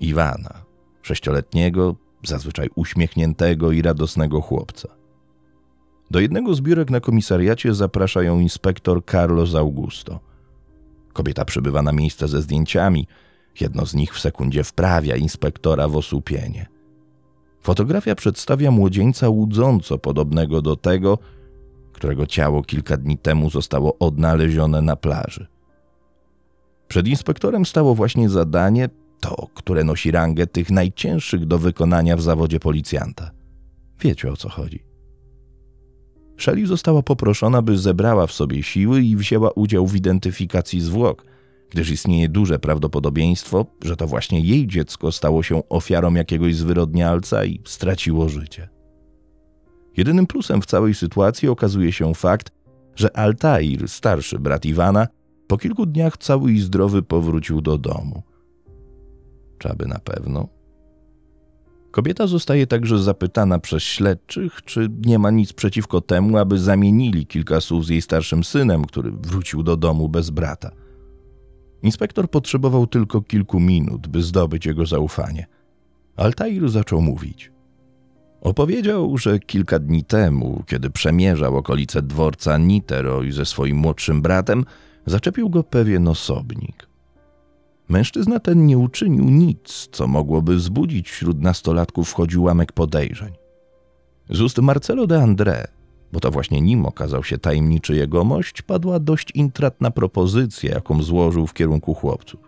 Iwana, 0.00 0.64
sześcioletniego, 1.02 1.96
zazwyczaj 2.24 2.68
uśmiechniętego 2.74 3.72
i 3.72 3.82
radosnego 3.82 4.40
chłopca. 4.40 5.03
Do 6.14 6.20
jednego 6.20 6.54
z 6.54 6.60
biurek 6.60 6.90
na 6.90 7.00
komisariacie 7.00 7.74
zaprasza 7.74 8.22
ją 8.22 8.40
inspektor 8.40 9.04
Carlos 9.04 9.54
Augusto. 9.54 10.20
Kobieta 11.12 11.44
przybywa 11.44 11.82
na 11.82 11.92
miejsce 11.92 12.28
ze 12.28 12.42
zdjęciami. 12.42 13.06
Jedno 13.60 13.86
z 13.86 13.94
nich 13.94 14.14
w 14.14 14.20
sekundzie 14.20 14.64
wprawia 14.64 15.16
inspektora 15.16 15.88
w 15.88 15.96
osłupienie. 15.96 16.66
Fotografia 17.60 18.14
przedstawia 18.14 18.70
młodzieńca 18.70 19.28
łudząco 19.28 19.98
podobnego 19.98 20.62
do 20.62 20.76
tego, 20.76 21.18
którego 21.92 22.26
ciało 22.26 22.62
kilka 22.62 22.96
dni 22.96 23.18
temu 23.18 23.50
zostało 23.50 23.98
odnalezione 23.98 24.82
na 24.82 24.96
plaży. 24.96 25.46
Przed 26.88 27.08
inspektorem 27.08 27.66
stało 27.66 27.94
właśnie 27.94 28.28
zadanie, 28.28 28.88
to, 29.20 29.46
które 29.54 29.84
nosi 29.84 30.10
rangę 30.10 30.46
tych 30.46 30.70
najcięższych 30.70 31.46
do 31.46 31.58
wykonania 31.58 32.16
w 32.16 32.22
zawodzie 32.22 32.60
policjanta. 32.60 33.30
Wiecie 34.00 34.32
o 34.32 34.36
co 34.36 34.48
chodzi. 34.48 34.93
Shelley 36.38 36.66
została 36.66 37.02
poproszona, 37.02 37.62
by 37.62 37.78
zebrała 37.78 38.26
w 38.26 38.32
sobie 38.32 38.62
siły 38.62 39.02
i 39.02 39.16
wzięła 39.16 39.50
udział 39.50 39.86
w 39.86 39.96
identyfikacji 39.96 40.80
zwłok, 40.80 41.24
gdyż 41.70 41.90
istnieje 41.90 42.28
duże 42.28 42.58
prawdopodobieństwo, 42.58 43.66
że 43.84 43.96
to 43.96 44.06
właśnie 44.06 44.40
jej 44.40 44.66
dziecko 44.66 45.12
stało 45.12 45.42
się 45.42 45.68
ofiarą 45.68 46.14
jakiegoś 46.14 46.56
zwyrodnialca 46.56 47.44
i 47.44 47.60
straciło 47.64 48.28
życie. 48.28 48.68
Jedynym 49.96 50.26
plusem 50.26 50.62
w 50.62 50.66
całej 50.66 50.94
sytuacji 50.94 51.48
okazuje 51.48 51.92
się 51.92 52.14
fakt, 52.14 52.52
że 52.96 53.16
Altair, 53.16 53.88
starszy 53.88 54.38
brat 54.38 54.66
Iwana, 54.66 55.06
po 55.46 55.58
kilku 55.58 55.86
dniach 55.86 56.16
cały 56.16 56.52
i 56.52 56.60
zdrowy 56.60 57.02
powrócił 57.02 57.60
do 57.60 57.78
domu. 57.78 58.22
Czaby 59.58 59.86
na 59.86 59.98
pewno? 59.98 60.48
Kobieta 61.94 62.26
zostaje 62.26 62.66
także 62.66 62.98
zapytana 62.98 63.58
przez 63.58 63.82
śledczych, 63.82 64.62
czy 64.64 64.88
nie 65.06 65.18
ma 65.18 65.30
nic 65.30 65.52
przeciwko 65.52 66.00
temu, 66.00 66.38
aby 66.38 66.58
zamienili 66.58 67.26
kilka 67.26 67.60
słów 67.60 67.86
z 67.86 67.88
jej 67.88 68.02
starszym 68.02 68.44
synem, 68.44 68.84
który 68.84 69.10
wrócił 69.10 69.62
do 69.62 69.76
domu 69.76 70.08
bez 70.08 70.30
brata. 70.30 70.70
Inspektor 71.82 72.30
potrzebował 72.30 72.86
tylko 72.86 73.20
kilku 73.20 73.60
minut, 73.60 74.08
by 74.08 74.22
zdobyć 74.22 74.66
jego 74.66 74.86
zaufanie. 74.86 75.46
Altair 76.16 76.68
zaczął 76.68 77.00
mówić. 77.00 77.52
Opowiedział, 78.40 79.18
że 79.18 79.38
kilka 79.38 79.78
dni 79.78 80.04
temu, 80.04 80.62
kiedy 80.66 80.90
przemierzał 80.90 81.56
okolice 81.56 82.02
dworca 82.02 82.58
Niteroi 82.58 83.32
ze 83.32 83.44
swoim 83.44 83.76
młodszym 83.76 84.22
bratem, 84.22 84.64
zaczepił 85.06 85.50
go 85.50 85.62
pewien 85.62 86.08
osobnik. 86.08 86.93
Mężczyzna 87.88 88.40
ten 88.40 88.66
nie 88.66 88.78
uczynił 88.78 89.24
nic, 89.24 89.88
co 89.92 90.06
mogłoby 90.06 90.56
wzbudzić 90.56 91.10
wśród 91.10 91.42
nastolatków 91.42 92.08
wchodził 92.08 92.42
łamek 92.42 92.72
podejrzeń. 92.72 93.32
Z 94.30 94.40
ust 94.40 94.58
Marcelo 94.58 95.06
de 95.06 95.18
André, 95.18 95.64
bo 96.12 96.20
to 96.20 96.30
właśnie 96.30 96.60
nim 96.60 96.86
okazał 96.86 97.24
się 97.24 97.38
tajemniczy 97.38 97.96
jegomość, 97.96 98.62
padła 98.62 98.98
dość 98.98 99.30
intratna 99.34 99.90
propozycja, 99.90 100.74
jaką 100.74 101.02
złożył 101.02 101.46
w 101.46 101.54
kierunku 101.54 101.94
chłopców. 101.94 102.40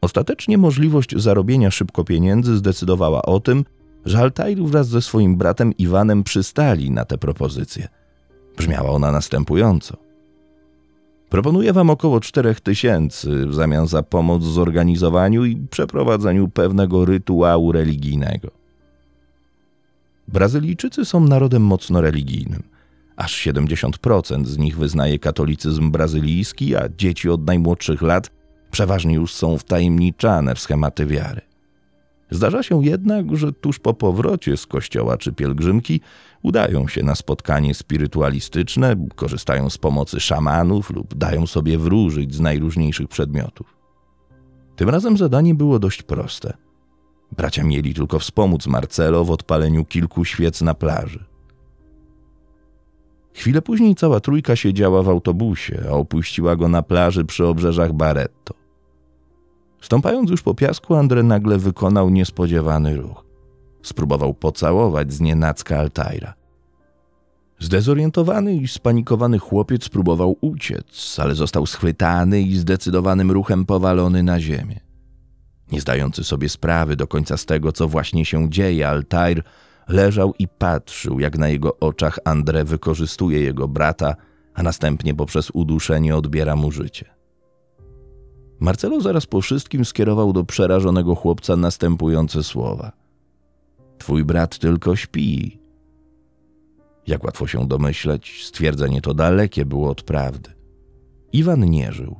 Ostatecznie 0.00 0.58
możliwość 0.58 1.16
zarobienia 1.16 1.70
szybko 1.70 2.04
pieniędzy 2.04 2.56
zdecydowała 2.56 3.22
o 3.22 3.40
tym, 3.40 3.64
że 4.04 4.18
Altair 4.18 4.58
wraz 4.62 4.88
ze 4.88 5.02
swoim 5.02 5.36
bratem 5.36 5.76
Iwanem 5.78 6.24
przystali 6.24 6.90
na 6.90 7.04
tę 7.04 7.18
propozycję. 7.18 7.88
Brzmiała 8.56 8.90
ona 8.90 9.12
następująco. 9.12 10.07
Proponuję 11.30 11.72
wam 11.72 11.90
około 11.90 12.20
4 12.20 12.54
tysięcy 12.54 13.46
w 13.46 13.54
zamian 13.54 13.86
za 13.86 14.02
pomoc 14.02 14.42
w 14.42 14.52
zorganizowaniu 14.52 15.44
i 15.44 15.56
przeprowadzeniu 15.56 16.48
pewnego 16.48 17.04
rytuału 17.04 17.72
religijnego. 17.72 18.50
Brazylijczycy 20.28 21.04
są 21.04 21.20
narodem 21.20 21.62
mocno 21.62 22.00
religijnym. 22.00 22.62
Aż 23.16 23.46
70% 23.46 24.46
z 24.46 24.58
nich 24.58 24.76
wyznaje 24.76 25.18
katolicyzm 25.18 25.90
brazylijski, 25.90 26.76
a 26.76 26.88
dzieci 26.98 27.30
od 27.30 27.46
najmłodszych 27.46 28.02
lat 28.02 28.30
przeważnie 28.70 29.14
już 29.14 29.34
są 29.34 29.58
wtajemniczane 29.58 30.54
w 30.54 30.60
schematy 30.60 31.06
wiary. 31.06 31.47
Zdarza 32.30 32.62
się 32.62 32.84
jednak, 32.84 33.36
że 33.36 33.52
tuż 33.52 33.78
po 33.78 33.94
powrocie 33.94 34.56
z 34.56 34.66
kościoła 34.66 35.16
czy 35.16 35.32
pielgrzymki 35.32 36.00
udają 36.42 36.88
się 36.88 37.02
na 37.02 37.14
spotkanie 37.14 37.74
spirytualistyczne, 37.74 38.96
korzystają 39.14 39.70
z 39.70 39.78
pomocy 39.78 40.20
szamanów 40.20 40.90
lub 40.90 41.14
dają 41.14 41.46
sobie 41.46 41.78
wróżyć 41.78 42.34
z 42.34 42.40
najróżniejszych 42.40 43.08
przedmiotów. 43.08 43.76
Tym 44.76 44.88
razem 44.88 45.16
zadanie 45.16 45.54
było 45.54 45.78
dość 45.78 46.02
proste. 46.02 46.56
Bracia 47.36 47.64
mieli 47.64 47.94
tylko 47.94 48.18
wspomóc 48.18 48.66
Marcelo 48.66 49.24
w 49.24 49.30
odpaleniu 49.30 49.84
kilku 49.84 50.24
świec 50.24 50.60
na 50.62 50.74
plaży. 50.74 51.24
Chwilę 53.34 53.62
później 53.62 53.94
cała 53.94 54.20
trójka 54.20 54.56
siedziała 54.56 55.02
w 55.02 55.08
autobusie, 55.08 55.82
a 55.88 55.92
opuściła 55.92 56.56
go 56.56 56.68
na 56.68 56.82
plaży 56.82 57.24
przy 57.24 57.46
obrzeżach 57.46 57.92
Barretto. 57.92 58.54
Stąpając 59.80 60.30
już 60.30 60.42
po 60.42 60.54
piasku, 60.54 60.94
Andre 60.94 61.22
nagle 61.22 61.58
wykonał 61.58 62.10
niespodziewany 62.10 62.96
ruch. 62.96 63.24
Spróbował 63.82 64.34
pocałować 64.34 65.12
z 65.12 65.20
nienacka 65.20 65.78
Altaira. 65.78 66.34
Zdezorientowany 67.58 68.54
i 68.54 68.68
spanikowany 68.68 69.38
chłopiec 69.38 69.88
próbował 69.88 70.36
uciec, 70.40 71.16
ale 71.22 71.34
został 71.34 71.66
schwytany 71.66 72.40
i 72.40 72.56
zdecydowanym 72.56 73.30
ruchem 73.30 73.66
powalony 73.66 74.22
na 74.22 74.40
ziemię. 74.40 74.80
Nie 75.72 75.80
zdający 75.80 76.24
sobie 76.24 76.48
sprawy 76.48 76.96
do 76.96 77.06
końca 77.06 77.36
z 77.36 77.46
tego, 77.46 77.72
co 77.72 77.88
właśnie 77.88 78.24
się 78.24 78.50
dzieje, 78.50 78.88
Altair 78.88 79.42
leżał 79.88 80.34
i 80.38 80.48
patrzył, 80.48 81.20
jak 81.20 81.38
na 81.38 81.48
jego 81.48 81.78
oczach 81.80 82.18
Andre 82.24 82.64
wykorzystuje 82.64 83.40
jego 83.40 83.68
brata, 83.68 84.14
a 84.54 84.62
następnie 84.62 85.14
poprzez 85.14 85.50
uduszenie 85.50 86.16
odbiera 86.16 86.56
mu 86.56 86.72
życie. 86.72 87.17
Marcelo 88.60 89.00
zaraz 89.00 89.26
po 89.26 89.40
wszystkim 89.40 89.84
skierował 89.84 90.32
do 90.32 90.44
przerażonego 90.44 91.14
chłopca 91.14 91.56
następujące 91.56 92.42
słowa: 92.42 92.92
Twój 93.98 94.24
brat 94.24 94.58
tylko 94.58 94.96
śpi. 94.96 95.58
Jak 97.06 97.24
łatwo 97.24 97.46
się 97.46 97.68
domyśleć, 97.68 98.44
stwierdzenie 98.44 99.00
to 99.00 99.14
dalekie 99.14 99.66
było 99.66 99.90
od 99.90 100.02
prawdy. 100.02 100.50
Iwan 101.32 101.70
nie 101.70 101.92
żył. 101.92 102.16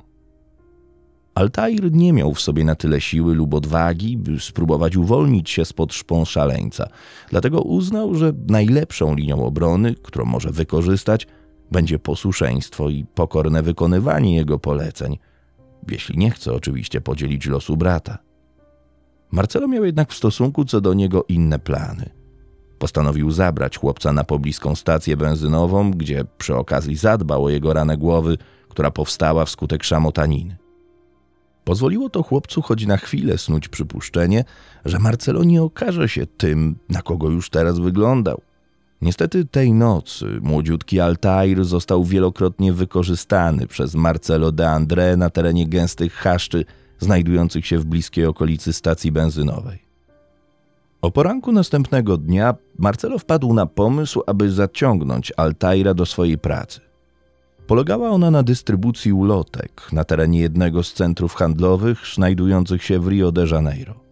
Altair 1.34 1.92
nie 1.92 2.12
miał 2.12 2.34
w 2.34 2.40
sobie 2.40 2.64
na 2.64 2.74
tyle 2.74 3.00
siły 3.00 3.34
lub 3.34 3.54
odwagi, 3.54 4.16
by 4.16 4.40
spróbować 4.40 4.96
uwolnić 4.96 5.50
się 5.50 5.64
spod 5.64 5.94
szpon 5.94 6.24
szaleńca, 6.24 6.88
dlatego 7.30 7.62
uznał, 7.62 8.14
że 8.14 8.32
najlepszą 8.48 9.14
linią 9.14 9.44
obrony, 9.44 9.94
którą 10.02 10.24
może 10.24 10.50
wykorzystać, 10.50 11.26
będzie 11.70 11.98
posłuszeństwo 11.98 12.90
i 12.90 13.04
pokorne 13.14 13.62
wykonywanie 13.62 14.36
jego 14.36 14.58
poleceń– 14.58 15.18
jeśli 15.90 16.18
nie 16.18 16.30
chce 16.30 16.52
oczywiście 16.52 17.00
podzielić 17.00 17.46
losu 17.46 17.76
brata. 17.76 18.18
Marcelo 19.30 19.68
miał 19.68 19.84
jednak 19.84 20.12
w 20.12 20.16
stosunku 20.16 20.64
co 20.64 20.80
do 20.80 20.94
niego 20.94 21.24
inne 21.28 21.58
plany. 21.58 22.10
Postanowił 22.78 23.30
zabrać 23.30 23.78
chłopca 23.78 24.12
na 24.12 24.24
pobliską 24.24 24.74
stację 24.74 25.16
benzynową, 25.16 25.90
gdzie 25.90 26.24
przy 26.38 26.56
okazji 26.56 26.96
zadbał 26.96 27.44
o 27.44 27.50
jego 27.50 27.72
ranę 27.72 27.96
głowy, 27.96 28.38
która 28.68 28.90
powstała 28.90 29.44
wskutek 29.44 29.84
szamotaniny. 29.84 30.56
Pozwoliło 31.64 32.10
to 32.10 32.22
chłopcu 32.22 32.62
choć 32.62 32.86
na 32.86 32.96
chwilę 32.96 33.38
snuć 33.38 33.68
przypuszczenie, 33.68 34.44
że 34.84 34.98
Marcelo 34.98 35.44
nie 35.44 35.62
okaże 35.62 36.08
się 36.08 36.26
tym, 36.26 36.78
na 36.88 37.02
kogo 37.02 37.30
już 37.30 37.50
teraz 37.50 37.78
wyglądał. 37.78 38.40
Niestety 39.02 39.44
tej 39.44 39.72
nocy 39.72 40.26
młodziutki 40.42 41.00
Altair 41.00 41.64
został 41.64 42.04
wielokrotnie 42.04 42.72
wykorzystany 42.72 43.66
przez 43.66 43.94
Marcelo 43.94 44.52
de 44.52 44.64
André 44.64 45.16
na 45.16 45.30
terenie 45.30 45.68
gęstych 45.68 46.12
chaszczy 46.12 46.64
znajdujących 46.98 47.66
się 47.66 47.78
w 47.78 47.84
bliskiej 47.84 48.26
okolicy 48.26 48.72
stacji 48.72 49.12
benzynowej. 49.12 49.88
O 51.02 51.10
poranku 51.10 51.52
następnego 51.52 52.16
dnia 52.16 52.54
Marcelo 52.78 53.18
wpadł 53.18 53.54
na 53.54 53.66
pomysł, 53.66 54.22
aby 54.26 54.50
zaciągnąć 54.50 55.32
Altaira 55.36 55.94
do 55.94 56.06
swojej 56.06 56.38
pracy. 56.38 56.80
Polegała 57.66 58.10
ona 58.10 58.30
na 58.30 58.42
dystrybucji 58.42 59.12
ulotek 59.12 59.92
na 59.92 60.04
terenie 60.04 60.40
jednego 60.40 60.82
z 60.82 60.92
centrów 60.92 61.34
handlowych 61.34 61.98
znajdujących 62.14 62.84
się 62.84 62.98
w 62.98 63.08
Rio 63.08 63.32
de 63.32 63.46
Janeiro. 63.46 64.07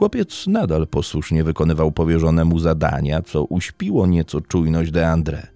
Chłopiec 0.00 0.46
nadal 0.46 0.86
posłusznie 0.86 1.44
wykonywał 1.44 1.92
powierzone 1.92 2.44
mu 2.44 2.58
zadania, 2.58 3.22
co 3.22 3.44
uśpiło 3.44 4.06
nieco 4.06 4.40
czujność 4.40 4.90
de 4.90 5.02
André. 5.02 5.46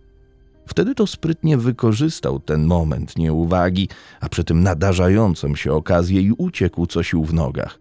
Wtedy 0.66 0.94
to 0.94 1.06
sprytnie 1.06 1.56
wykorzystał 1.58 2.40
ten 2.40 2.64
moment 2.64 3.16
nieuwagi, 3.16 3.88
a 4.20 4.28
przy 4.28 4.44
tym 4.44 4.62
nadarzającą 4.62 5.54
się 5.54 5.72
okazję 5.72 6.20
i 6.20 6.32
uciekł 6.32 6.86
co 6.86 7.02
sił 7.02 7.24
w 7.24 7.34
nogach. 7.34 7.78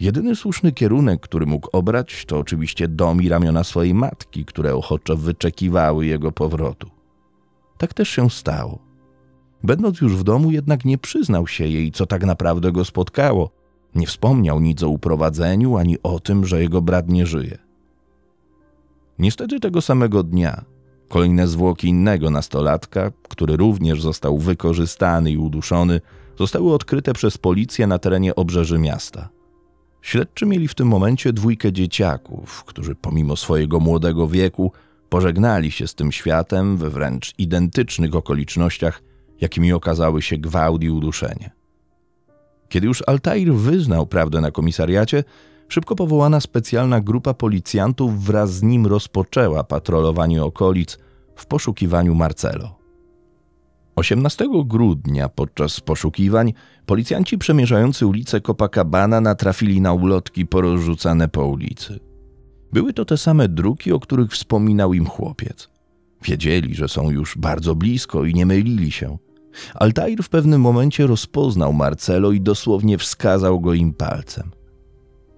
Jedyny 0.00 0.36
słuszny 0.36 0.72
kierunek, 0.72 1.20
który 1.20 1.46
mógł 1.46 1.68
obrać, 1.72 2.24
to 2.26 2.38
oczywiście 2.38 2.88
dom 2.88 3.22
i 3.22 3.28
ramiona 3.28 3.64
swojej 3.64 3.94
matki, 3.94 4.44
które 4.44 4.74
ochoczo 4.74 5.16
wyczekiwały 5.16 6.06
jego 6.06 6.32
powrotu. 6.32 6.90
Tak 7.78 7.94
też 7.94 8.08
się 8.08 8.30
stało. 8.30 8.78
Będąc 9.62 10.00
już 10.00 10.16
w 10.16 10.22
domu, 10.22 10.50
jednak 10.50 10.84
nie 10.84 10.98
przyznał 10.98 11.46
się 11.46 11.66
jej, 11.66 11.92
co 11.92 12.06
tak 12.06 12.24
naprawdę 12.24 12.72
go 12.72 12.84
spotkało– 12.84 13.50
nie 13.94 14.06
wspomniał 14.06 14.60
nic 14.60 14.82
o 14.82 14.88
uprowadzeniu 14.88 15.76
ani 15.76 16.02
o 16.02 16.20
tym, 16.20 16.46
że 16.46 16.62
jego 16.62 16.82
brat 16.82 17.08
nie 17.08 17.26
żyje. 17.26 17.58
Niestety 19.18 19.60
tego 19.60 19.80
samego 19.80 20.22
dnia 20.22 20.64
kolejne 21.10 21.48
zwłoki 21.48 21.88
innego 21.88 22.30
nastolatka, 22.30 23.10
który 23.28 23.56
również 23.56 24.02
został 24.02 24.38
wykorzystany 24.38 25.30
i 25.30 25.38
uduszony, 25.38 26.00
zostały 26.38 26.74
odkryte 26.74 27.12
przez 27.12 27.38
policję 27.38 27.86
na 27.86 27.98
terenie 27.98 28.34
obrzeży 28.34 28.78
miasta. 28.78 29.28
Śledczy 30.02 30.46
mieli 30.46 30.68
w 30.68 30.74
tym 30.74 30.88
momencie 30.88 31.32
dwójkę 31.32 31.72
dzieciaków, 31.72 32.64
którzy 32.64 32.94
pomimo 32.94 33.36
swojego 33.36 33.80
młodego 33.80 34.28
wieku 34.28 34.72
pożegnali 35.08 35.70
się 35.70 35.86
z 35.86 35.94
tym 35.94 36.12
światem 36.12 36.76
we 36.76 36.90
wręcz 36.90 37.34
identycznych 37.38 38.14
okolicznościach, 38.14 39.02
jakimi 39.40 39.72
okazały 39.72 40.22
się 40.22 40.38
gwałt 40.38 40.82
i 40.82 40.90
uduszenie. 40.90 41.59
Kiedy 42.70 42.86
już 42.86 43.02
Altair 43.06 43.54
wyznał 43.54 44.06
prawdę 44.06 44.40
na 44.40 44.50
komisariacie, 44.50 45.24
szybko 45.68 45.96
powołana 45.96 46.40
specjalna 46.40 47.00
grupa 47.00 47.34
policjantów 47.34 48.24
wraz 48.24 48.52
z 48.52 48.62
nim 48.62 48.86
rozpoczęła 48.86 49.64
patrolowanie 49.64 50.44
okolic 50.44 50.98
w 51.34 51.46
poszukiwaniu 51.46 52.14
Marcelo. 52.14 52.76
18 53.96 54.48
grudnia 54.64 55.28
podczas 55.28 55.80
poszukiwań 55.80 56.52
policjanci 56.86 57.38
przemierzający 57.38 58.06
ulicę 58.06 58.40
Copacabana 58.40 59.20
natrafili 59.20 59.80
na 59.80 59.92
ulotki 59.92 60.46
porozrzucane 60.46 61.28
po 61.28 61.46
ulicy. 61.46 62.00
Były 62.72 62.92
to 62.92 63.04
te 63.04 63.16
same 63.16 63.48
druki, 63.48 63.92
o 63.92 64.00
których 64.00 64.30
wspominał 64.30 64.94
im 64.94 65.06
chłopiec. 65.06 65.68
Wiedzieli, 66.22 66.74
że 66.74 66.88
są 66.88 67.10
już 67.10 67.38
bardzo 67.38 67.74
blisko 67.74 68.24
i 68.24 68.34
nie 68.34 68.46
mylili 68.46 68.90
się– 68.90 69.18
Altair 69.74 70.22
w 70.22 70.28
pewnym 70.28 70.60
momencie 70.60 71.06
rozpoznał 71.06 71.72
Marcelo 71.72 72.32
i 72.32 72.40
dosłownie 72.40 72.98
wskazał 72.98 73.60
go 73.60 73.74
im 73.74 73.94
palcem. 73.94 74.50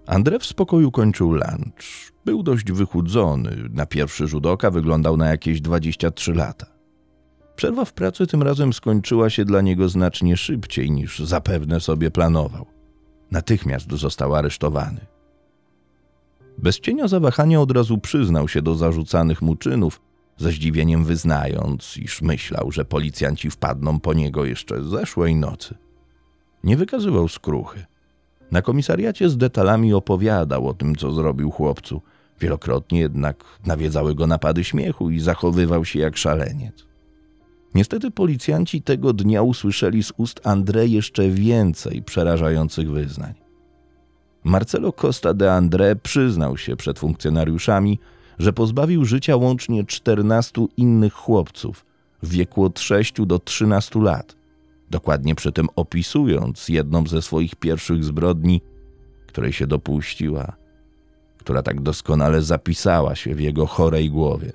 André 0.07 0.39
w 0.39 0.47
spokoju 0.47 0.91
kończył 0.91 1.33
lunch. 1.33 2.13
Był 2.25 2.43
dość 2.43 2.73
wychudzony, 2.73 3.57
na 3.71 3.87
pierwszy 3.87 4.29
rzut 4.29 4.47
oka 4.47 4.71
wyglądał 4.71 5.17
na 5.17 5.29
jakieś 5.29 5.61
23 5.61 6.35
lata. 6.35 6.67
Przerwa 7.57 7.85
w 7.85 7.93
pracy 7.93 8.27
tym 8.27 8.43
razem 8.43 8.73
skończyła 8.73 9.31
się 9.31 9.45
dla 9.45 9.61
niego 9.61 9.89
znacznie 9.89 10.37
szybciej 10.37 10.91
niż 10.91 11.19
zapewne 11.19 11.81
sobie 11.81 12.11
planował. 12.11 12.67
Natychmiast 13.31 13.93
został 13.93 14.35
aresztowany. 14.35 15.07
Bez 16.59 16.81
cienia 16.81 17.09
zawahania 17.09 17.61
od 17.61 17.71
razu 17.71 17.99
przyznał 17.99 18.49
się 18.49 18.63
do 18.63 18.75
zarzucanych 18.75 19.43
mu 19.43 19.57
czynów, 19.57 20.01
ze 20.37 20.51
zdziwieniem 20.51 21.05
wyznając, 21.05 21.97
iż 21.97 22.23
myślał, 22.23 22.73
że 22.73 22.85
policjanci 22.85 23.51
wpadną 23.51 24.01
po 24.01 24.15
niego 24.15 24.45
jeszcze 24.45 24.85
zeszłej 24.85 25.37
nocy. 25.37 25.75
Nie 26.65 26.77
wykazywał 26.77 27.29
skruchy. 27.29 27.85
Na 28.51 28.63
komisariacie 28.63 29.29
z 29.29 29.37
detalami 29.37 29.95
opowiadał 29.95 30.69
o 30.69 30.75
tym, 30.75 30.97
co 30.97 31.13
zrobił 31.13 31.51
chłopcu. 31.51 32.03
Wielokrotnie 32.41 33.01
jednak 33.01 33.45
nawiedzały 33.67 34.15
go 34.15 34.27
napady 34.27 34.65
śmiechu 34.65 35.11
i 35.11 35.21
zachowywał 35.21 35.85
się 35.85 35.99
jak 35.99 36.17
szaleniec. 36.17 36.87
Niestety 37.75 38.11
policjanci 38.11 38.83
tego 38.83 39.13
dnia 39.13 39.43
usłyszeli 39.43 40.03
z 40.03 40.13
ust 40.17 40.41
André 40.41 40.89
jeszcze 40.89 41.29
więcej 41.29 42.03
przerażających 42.03 42.91
wyznań. 42.91 43.35
Marcelo 44.45 44.93
Costa 44.93 45.35
de 45.35 45.51
André 45.51 45.97
przyznał 46.03 46.57
się 46.57 46.77
przed 46.77 46.99
funkcjonariuszami, 46.99 47.99
że 48.39 48.53
pozbawił 48.53 49.05
życia 49.05 49.37
łącznie 49.37 49.85
14 49.85 50.67
innych 50.77 51.13
chłopców 51.13 51.85
w 52.23 52.29
wieku 52.29 52.65
od 52.65 52.81
6 52.81 53.15
do 53.27 53.39
13 53.39 54.01
lat, 54.01 54.37
dokładnie 54.91 55.35
przy 55.35 55.53
tym 55.53 55.69
opisując 55.77 56.69
jedną 56.69 57.07
ze 57.07 57.23
swoich 57.23 57.57
pierwszych 57.57 58.05
zbrodni, 58.05 58.61
której 59.27 59.53
się 59.53 59.67
dopuściła, 59.67 60.53
która 61.39 61.63
tak 61.63 61.81
doskonale 61.81 62.43
zapisała 62.43 63.15
się 63.15 63.35
w 63.35 63.41
jego 63.41 63.67
chorej 63.67 64.11
głowie. 64.11 64.53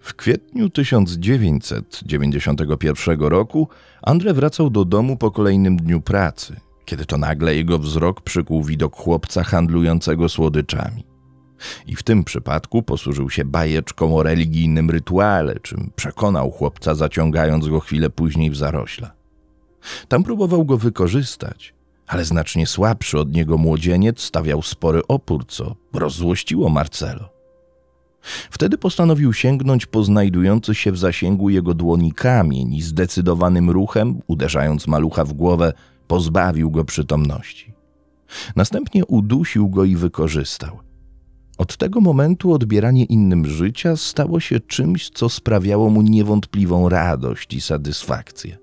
W 0.00 0.14
kwietniu 0.14 0.70
1991 0.70 3.20
roku 3.20 3.68
Andre 4.02 4.34
wracał 4.34 4.70
do 4.70 4.84
domu 4.84 5.16
po 5.16 5.30
kolejnym 5.30 5.76
dniu 5.76 6.00
pracy, 6.00 6.56
kiedy 6.84 7.06
to 7.06 7.18
nagle 7.18 7.54
jego 7.54 7.78
wzrok 7.78 8.20
przykuł 8.20 8.64
widok 8.64 8.96
chłopca 8.96 9.44
handlującego 9.44 10.28
słodyczami. 10.28 11.09
I 11.86 11.96
w 11.96 12.02
tym 12.02 12.24
przypadku 12.24 12.82
posłużył 12.82 13.30
się 13.30 13.44
bajeczką 13.44 14.16
o 14.16 14.22
religijnym 14.22 14.90
rytuale, 14.90 15.60
czym 15.62 15.90
przekonał 15.96 16.50
chłopca, 16.50 16.94
zaciągając 16.94 17.68
go 17.68 17.80
chwilę 17.80 18.10
później 18.10 18.50
w 18.50 18.56
zarośla. 18.56 19.12
Tam 20.08 20.22
próbował 20.22 20.64
go 20.64 20.78
wykorzystać, 20.78 21.74
ale 22.06 22.24
znacznie 22.24 22.66
słabszy 22.66 23.18
od 23.18 23.32
niego 23.32 23.58
młodzieniec 23.58 24.20
stawiał 24.20 24.62
spory 24.62 25.00
opór, 25.08 25.46
co 25.46 25.76
rozzłościło 25.92 26.68
Marcelo. 26.68 27.40
Wtedy 28.50 28.78
postanowił 28.78 29.32
sięgnąć 29.32 29.86
po 29.86 30.04
znajdujący 30.04 30.74
się 30.74 30.92
w 30.92 30.98
zasięgu 30.98 31.50
jego 31.50 31.74
dłoni 31.74 32.12
kamień 32.12 32.74
i 32.74 32.82
zdecydowanym 32.82 33.70
ruchem, 33.70 34.20
uderzając 34.26 34.86
malucha 34.86 35.24
w 35.24 35.32
głowę, 35.32 35.72
pozbawił 36.06 36.70
go 36.70 36.84
przytomności. 36.84 37.72
Następnie 38.56 39.06
udusił 39.06 39.68
go 39.68 39.84
i 39.84 39.96
wykorzystał. 39.96 40.89
Od 41.60 41.76
tego 41.76 42.00
momentu 42.00 42.52
odbieranie 42.52 43.04
innym 43.04 43.46
życia 43.46 43.96
stało 43.96 44.40
się 44.40 44.60
czymś, 44.60 45.10
co 45.10 45.28
sprawiało 45.28 45.90
mu 45.90 46.02
niewątpliwą 46.02 46.88
radość 46.88 47.54
i 47.54 47.60
satysfakcję. 47.60 48.58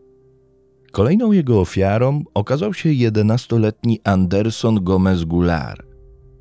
Kolejną 0.91 1.31
jego 1.31 1.61
ofiarą 1.61 2.23
okazał 2.33 2.73
się 2.73 2.93
jedenastoletni 2.93 3.99
Anderson 4.03 4.83
Gomez 4.83 5.25
Goulart, 5.25 5.87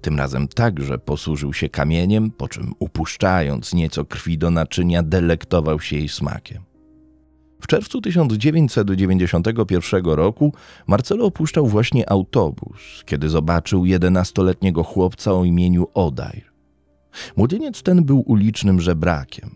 tym 0.00 0.18
razem 0.18 0.48
także 0.48 0.98
posłużył 0.98 1.52
się 1.52 1.68
kamieniem, 1.68 2.30
po 2.30 2.48
czym 2.48 2.72
upuszczając 2.78 3.74
nieco 3.74 4.04
krwi 4.04 4.38
do 4.38 4.50
naczynia, 4.50 5.02
delektował 5.02 5.80
się 5.80 5.96
jej 5.96 6.08
smakiem. 6.08 6.62
W 7.60 7.66
czerwcu 7.66 8.00
1991 8.00 10.04
roku 10.04 10.52
Marcelo 10.86 11.24
opuszczał 11.24 11.66
właśnie 11.66 12.10
autobus, 12.10 13.02
kiedy 13.06 13.28
zobaczył 13.28 13.86
jedenastoletniego 13.86 14.82
chłopca 14.82 15.32
o 15.32 15.44
imieniu 15.44 15.86
Odair. 15.94 16.55
Młodzieniec 17.36 17.82
ten 17.82 18.04
był 18.04 18.20
ulicznym 18.26 18.80
żebrakiem. 18.80 19.54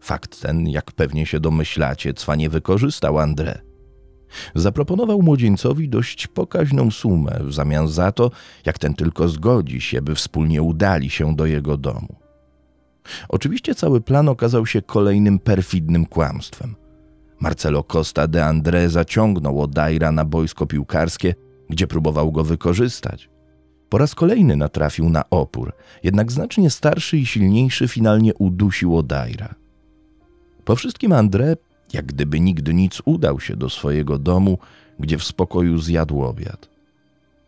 Fakt 0.00 0.40
ten, 0.40 0.68
jak 0.68 0.92
pewnie 0.92 1.26
się 1.26 1.40
domyślacie, 1.40 2.14
cwanie 2.14 2.50
wykorzystał 2.50 3.14
André– 3.14 3.58
Zaproponował 4.54 5.22
młodzieńcowi 5.22 5.88
dość 5.88 6.26
pokaźną 6.26 6.90
sumę 6.90 7.38
w 7.40 7.52
zamian 7.52 7.88
za 7.88 8.12
to, 8.12 8.30
jak 8.66 8.78
ten 8.78 8.94
tylko 8.94 9.28
zgodzi 9.28 9.80
się, 9.80 10.02
by 10.02 10.14
wspólnie 10.14 10.62
udali 10.62 11.10
się 11.10 11.36
do 11.36 11.46
jego 11.46 11.76
domu. 11.76 12.16
Oczywiście 13.28 13.74
cały 13.74 14.00
plan 14.00 14.28
okazał 14.28 14.66
się 14.66 14.82
kolejnym 14.82 15.38
perfidnym 15.38 16.06
kłamstwem. 16.06 16.74
Marcelo 17.40 17.84
Costa 17.84 18.26
de 18.28 18.40
André 18.40 18.88
zaciągnął 18.88 19.62
Odaira 19.62 20.12
na 20.12 20.24
boisko 20.24 20.66
piłkarskie, 20.66 21.34
gdzie 21.70 21.86
próbował 21.86 22.32
go 22.32 22.44
wykorzystać. 22.44 23.31
Po 23.92 23.98
raz 23.98 24.14
kolejny 24.14 24.56
natrafił 24.56 25.08
na 25.08 25.30
opór, 25.30 25.72
jednak 26.02 26.32
znacznie 26.32 26.70
starszy 26.70 27.18
i 27.18 27.26
silniejszy 27.26 27.88
finalnie 27.88 28.34
udusił 28.34 28.96
Odaira. 28.96 29.54
Po 30.64 30.76
wszystkim 30.76 31.10
André 31.10 31.56
jak 31.92 32.06
gdyby 32.06 32.40
nigdy 32.40 32.74
nic 32.74 33.02
udał 33.04 33.40
się 33.40 33.56
do 33.56 33.70
swojego 33.70 34.18
domu, 34.18 34.58
gdzie 34.98 35.18
w 35.18 35.24
spokoju 35.24 35.78
zjadł 35.78 36.22
obiad. 36.22 36.68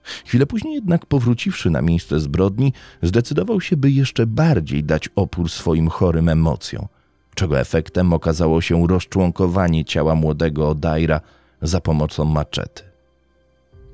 Chwilę 0.02 0.46
później 0.46 0.74
jednak 0.74 1.07
powróciwszy 1.07 1.70
na 1.70 1.83
miejsce 1.83 2.20
zbrodni, 2.20 2.72
zdecydował 3.02 3.61
się, 3.61 3.76
by 3.76 3.90
jeszcze 3.90 4.26
bardziej 4.26 4.85
dać 4.85 5.09
opór 5.16 5.50
swoim 5.50 5.88
chorym 5.88 6.28
emocjom, 6.28 6.87
czego 7.35 7.61
efektem 7.61 8.12
okazało 8.12 8.61
się 8.61 8.87
rozczłonkowanie 8.87 9.85
ciała 9.85 10.14
młodego 10.14 10.68
Odaira 10.68 11.20
za 11.62 11.80
pomocą 11.80 12.24
maczety. 12.24 12.93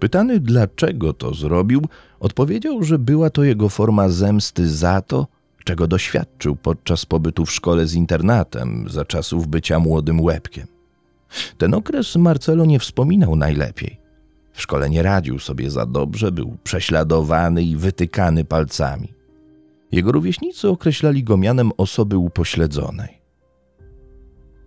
Pytany, 0.00 0.40
dlaczego 0.40 1.12
to 1.12 1.34
zrobił, 1.34 1.82
odpowiedział, 2.20 2.82
że 2.82 2.98
była 2.98 3.30
to 3.30 3.44
jego 3.44 3.68
forma 3.68 4.08
zemsty 4.08 4.68
za 4.68 5.00
to, 5.02 5.26
czego 5.64 5.86
doświadczył 5.86 6.56
podczas 6.56 7.06
pobytu 7.06 7.46
w 7.46 7.52
szkole 7.52 7.86
z 7.86 7.94
internatem 7.94 8.86
za 8.88 9.04
czasów 9.04 9.48
bycia 9.48 9.78
młodym 9.78 10.20
łebkiem. 10.20 10.66
Ten 11.58 11.74
okres 11.74 12.16
Marcelo 12.16 12.64
nie 12.64 12.78
wspominał 12.78 13.36
najlepiej. 13.36 14.00
W 14.52 14.62
szkole 14.62 14.90
nie 14.90 15.02
radził 15.02 15.38
sobie 15.38 15.70
za 15.70 15.86
dobrze, 15.86 16.32
był 16.32 16.56
prześladowany 16.64 17.62
i 17.62 17.76
wytykany 17.76 18.44
palcami. 18.44 19.14
Jego 19.92 20.12
rówieśnicy 20.12 20.68
określali 20.68 21.24
go 21.24 21.36
mianem 21.36 21.70
osoby 21.76 22.16
upośledzonej. 22.16 23.19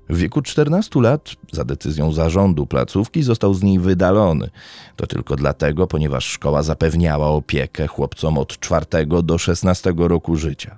W 0.09 0.17
wieku 0.17 0.41
14 0.41 1.01
lat, 1.01 1.35
za 1.51 1.65
decyzją 1.65 2.11
zarządu 2.11 2.65
placówki, 2.65 3.23
został 3.23 3.53
z 3.53 3.63
niej 3.63 3.79
wydalony. 3.79 4.49
To 4.95 5.07
tylko 5.07 5.35
dlatego, 5.35 5.87
ponieważ 5.87 6.25
szkoła 6.25 6.63
zapewniała 6.63 7.27
opiekę 7.27 7.87
chłopcom 7.87 8.37
od 8.37 8.59
4 8.59 8.85
do 9.23 9.37
16 9.37 9.93
roku 9.97 10.35
życia. 10.35 10.77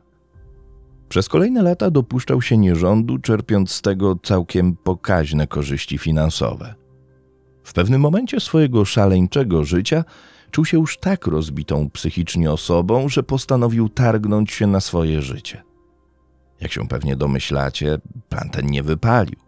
Przez 1.09 1.29
kolejne 1.29 1.61
lata 1.61 1.91
dopuszczał 1.91 2.41
się 2.41 2.57
nierządu, 2.57 3.17
czerpiąc 3.17 3.71
z 3.71 3.81
tego 3.81 4.15
całkiem 4.23 4.75
pokaźne 4.75 5.47
korzyści 5.47 5.97
finansowe. 5.97 6.75
W 7.63 7.73
pewnym 7.73 8.01
momencie 8.01 8.39
swojego 8.39 8.85
szaleńczego 8.85 9.65
życia 9.65 10.03
czuł 10.51 10.65
się 10.65 10.77
już 10.77 10.97
tak 10.97 11.27
rozbitą 11.27 11.89
psychicznie 11.89 12.51
osobą, 12.51 13.09
że 13.09 13.23
postanowił 13.23 13.89
targnąć 13.89 14.51
się 14.51 14.67
na 14.67 14.79
swoje 14.79 15.21
życie. 15.21 15.64
Jak 16.61 16.71
się 16.71 16.87
pewnie 16.87 17.15
domyślacie, 17.15 17.97
plan 18.29 18.49
ten 18.49 18.65
nie 18.65 18.83
wypalił. 18.83 19.39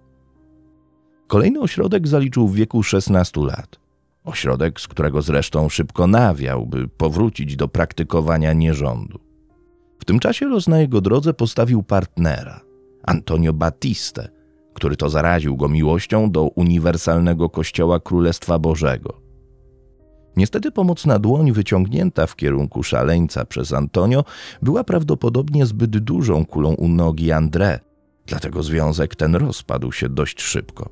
Kolejny 1.27 1.59
ośrodek 1.59 2.07
zaliczył 2.07 2.47
w 2.47 2.55
wieku 2.55 2.83
16 2.83 3.41
lat. 3.41 3.79
Ośrodek, 4.23 4.81
z 4.81 4.87
którego 4.87 5.21
zresztą 5.21 5.69
szybko 5.69 6.07
nawiał, 6.07 6.65
by 6.65 6.87
powrócić 6.87 7.55
do 7.55 7.67
praktykowania 7.67 8.53
nierządu. 8.53 9.19
W 9.99 10.05
tym 10.05 10.19
czasie 10.19 10.45
los 10.45 10.67
na 10.67 10.79
jego 10.79 11.01
drodze 11.01 11.33
postawił 11.33 11.83
partnera, 11.83 12.61
Antonio 13.03 13.53
Battiste, 13.53 14.29
który 14.73 14.95
to 14.95 15.09
zaraził 15.09 15.57
go 15.57 15.69
miłością 15.69 16.31
do 16.31 16.43
uniwersalnego 16.43 17.49
Kościoła 17.49 17.99
Królestwa 17.99 18.59
Bożego. 18.59 19.26
Niestety 20.37 20.71
pomocna 20.71 21.19
dłoń 21.19 21.51
wyciągnięta 21.51 22.27
w 22.27 22.35
kierunku 22.35 22.83
szaleńca 22.83 23.45
przez 23.45 23.73
Antonio 23.73 24.23
była 24.61 24.83
prawdopodobnie 24.83 25.65
zbyt 25.65 25.97
dużą 25.97 26.45
kulą 26.45 26.73
u 26.73 26.87
nogi 26.87 27.27
André, 27.27 27.79
dlatego 28.25 28.63
związek 28.63 29.15
ten 29.15 29.35
rozpadł 29.35 29.91
się 29.91 30.09
dość 30.09 30.41
szybko. 30.41 30.89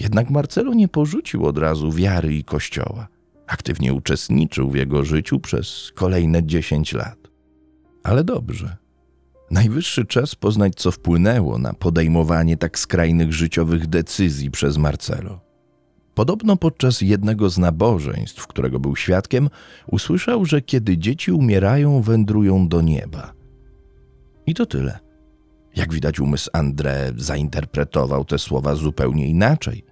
Jednak 0.00 0.30
Marcelo 0.30 0.74
nie 0.74 0.88
porzucił 0.88 1.46
od 1.46 1.58
razu 1.58 1.92
wiary 1.92 2.34
i 2.34 2.44
kościoła. 2.44 3.08
Aktywnie 3.46 3.94
uczestniczył 3.94 4.70
w 4.70 4.76
jego 4.76 5.04
życiu 5.04 5.40
przez 5.40 5.92
kolejne 5.94 6.44
dziesięć 6.44 6.92
lat. 6.92 7.18
Ale 8.02 8.24
dobrze. 8.24 8.76
Najwyższy 9.50 10.04
czas 10.04 10.34
poznać, 10.34 10.74
co 10.76 10.90
wpłynęło 10.90 11.58
na 11.58 11.74
podejmowanie 11.74 12.56
tak 12.56 12.78
skrajnych 12.78 13.32
życiowych 13.32 13.86
decyzji 13.86 14.50
przez 14.50 14.78
Marcelo. 14.78 15.51
Podobno 16.14 16.56
podczas 16.56 17.00
jednego 17.00 17.50
z 17.50 17.58
nabożeństw, 17.58 18.46
którego 18.46 18.80
był 18.80 18.96
świadkiem, 18.96 19.50
usłyszał, 19.86 20.44
że 20.44 20.62
kiedy 20.62 20.98
dzieci 20.98 21.32
umierają, 21.32 22.02
wędrują 22.02 22.68
do 22.68 22.80
nieba. 22.80 23.32
I 24.46 24.54
to 24.54 24.66
tyle. 24.66 24.98
Jak 25.76 25.94
widać, 25.94 26.20
umysł 26.20 26.50
André 26.52 27.12
zainterpretował 27.16 28.24
te 28.24 28.38
słowa 28.38 28.74
zupełnie 28.74 29.26
inaczej. 29.26 29.84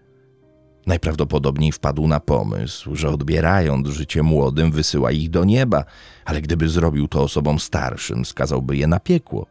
Najprawdopodobniej 0.87 1.73
wpadł 1.73 2.09
na 2.09 2.21
pomysł, 2.21 2.97
że 2.97 3.09
odbierając 3.09 3.89
życie 3.89 4.23
młodym, 4.23 4.71
wysyła 4.71 5.13
ich 5.13 5.31
do 5.31 5.45
nieba, 5.45 5.85
ale 6.25 6.41
gdyby 6.41 6.69
zrobił 6.69 7.09
to 7.09 7.23
osobom 7.23 7.59
starszym, 7.59 8.25
skazałby 8.25 8.77
je 8.77 8.87
na 8.87 9.01
piekło. 9.01 9.47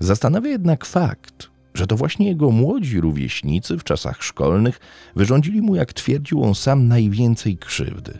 Zastanawia 0.00 0.50
jednak 0.50 0.84
fakt, 0.84 1.51
że 1.74 1.86
to 1.86 1.96
właśnie 1.96 2.28
jego 2.28 2.50
młodzi 2.50 3.00
rówieśnicy 3.00 3.78
w 3.78 3.84
czasach 3.84 4.22
szkolnych 4.22 4.80
wyrządzili 5.16 5.62
mu, 5.62 5.74
jak 5.74 5.92
twierdził 5.92 6.44
on 6.44 6.54
sam, 6.54 6.88
najwięcej 6.88 7.56
krzywdy. 7.56 8.18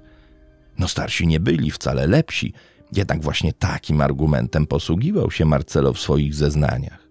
No 0.78 0.88
starsi 0.88 1.26
nie 1.26 1.40
byli 1.40 1.70
wcale 1.70 2.06
lepsi, 2.06 2.52
jednak 2.96 3.22
właśnie 3.22 3.52
takim 3.52 4.00
argumentem 4.00 4.66
posługiwał 4.66 5.30
się 5.30 5.44
Marcelo 5.44 5.92
w 5.92 6.00
swoich 6.00 6.34
zeznaniach. 6.34 7.08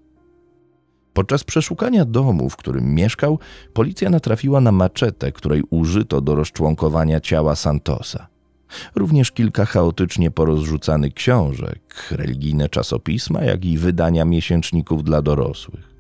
Podczas 1.13 1.43
przeszukania 1.43 2.05
domu, 2.05 2.49
w 2.49 2.55
którym 2.55 2.95
mieszkał, 2.95 3.39
policja 3.73 4.09
natrafiła 4.09 4.61
na 4.61 4.71
maczetę, 4.71 5.31
której 5.31 5.63
użyto 5.69 6.21
do 6.21 6.35
rozczłonkowania 6.35 7.19
ciała 7.19 7.55
Santosa. 7.55 8.27
Również 8.95 9.31
kilka 9.31 9.65
chaotycznie 9.65 10.31
porozrzucanych 10.31 11.13
książek, 11.13 12.07
religijne 12.11 12.69
czasopisma, 12.69 13.41
jak 13.41 13.65
i 13.65 13.77
wydania 13.77 14.25
miesięczników 14.25 15.03
dla 15.03 15.21
dorosłych. 15.21 15.90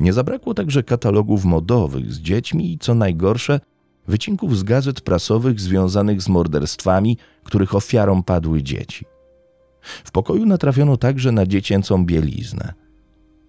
Nie 0.00 0.12
zabrakło 0.12 0.54
także 0.54 0.82
katalogów 0.82 1.44
modowych 1.44 2.12
z 2.12 2.18
dziećmi 2.18 2.72
i, 2.72 2.78
co 2.78 2.94
najgorsze, 2.94 3.60
wycinków 4.08 4.58
z 4.58 4.62
gazet 4.62 5.00
prasowych 5.00 5.60
związanych 5.60 6.22
z 6.22 6.28
morderstwami, 6.28 7.18
których 7.44 7.74
ofiarą 7.74 8.22
padły 8.22 8.62
dzieci. 8.62 9.04
W 10.04 10.10
pokoju 10.10 10.46
natrafiono 10.46 10.96
także 10.96 11.32
na 11.32 11.46
dziecięcą 11.46 12.06
bieliznę. 12.06 12.74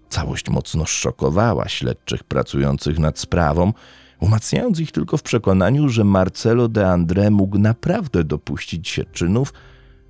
Całość 0.08 0.50
mocno 0.50 0.86
szokowała 0.86 1.68
śledczych 1.68 2.24
pracujących 2.24 2.98
nad 2.98 3.18
sprawą, 3.18 3.72
umacniając 4.20 4.80
ich 4.80 4.92
tylko 4.92 5.16
w 5.16 5.22
przekonaniu, 5.22 5.88
że 5.88 6.04
Marcelo 6.04 6.68
de 6.68 6.84
André 6.84 7.30
mógł 7.30 7.58
naprawdę 7.58 8.24
dopuścić 8.24 8.88
się 8.88 9.04
czynów, 9.04 9.52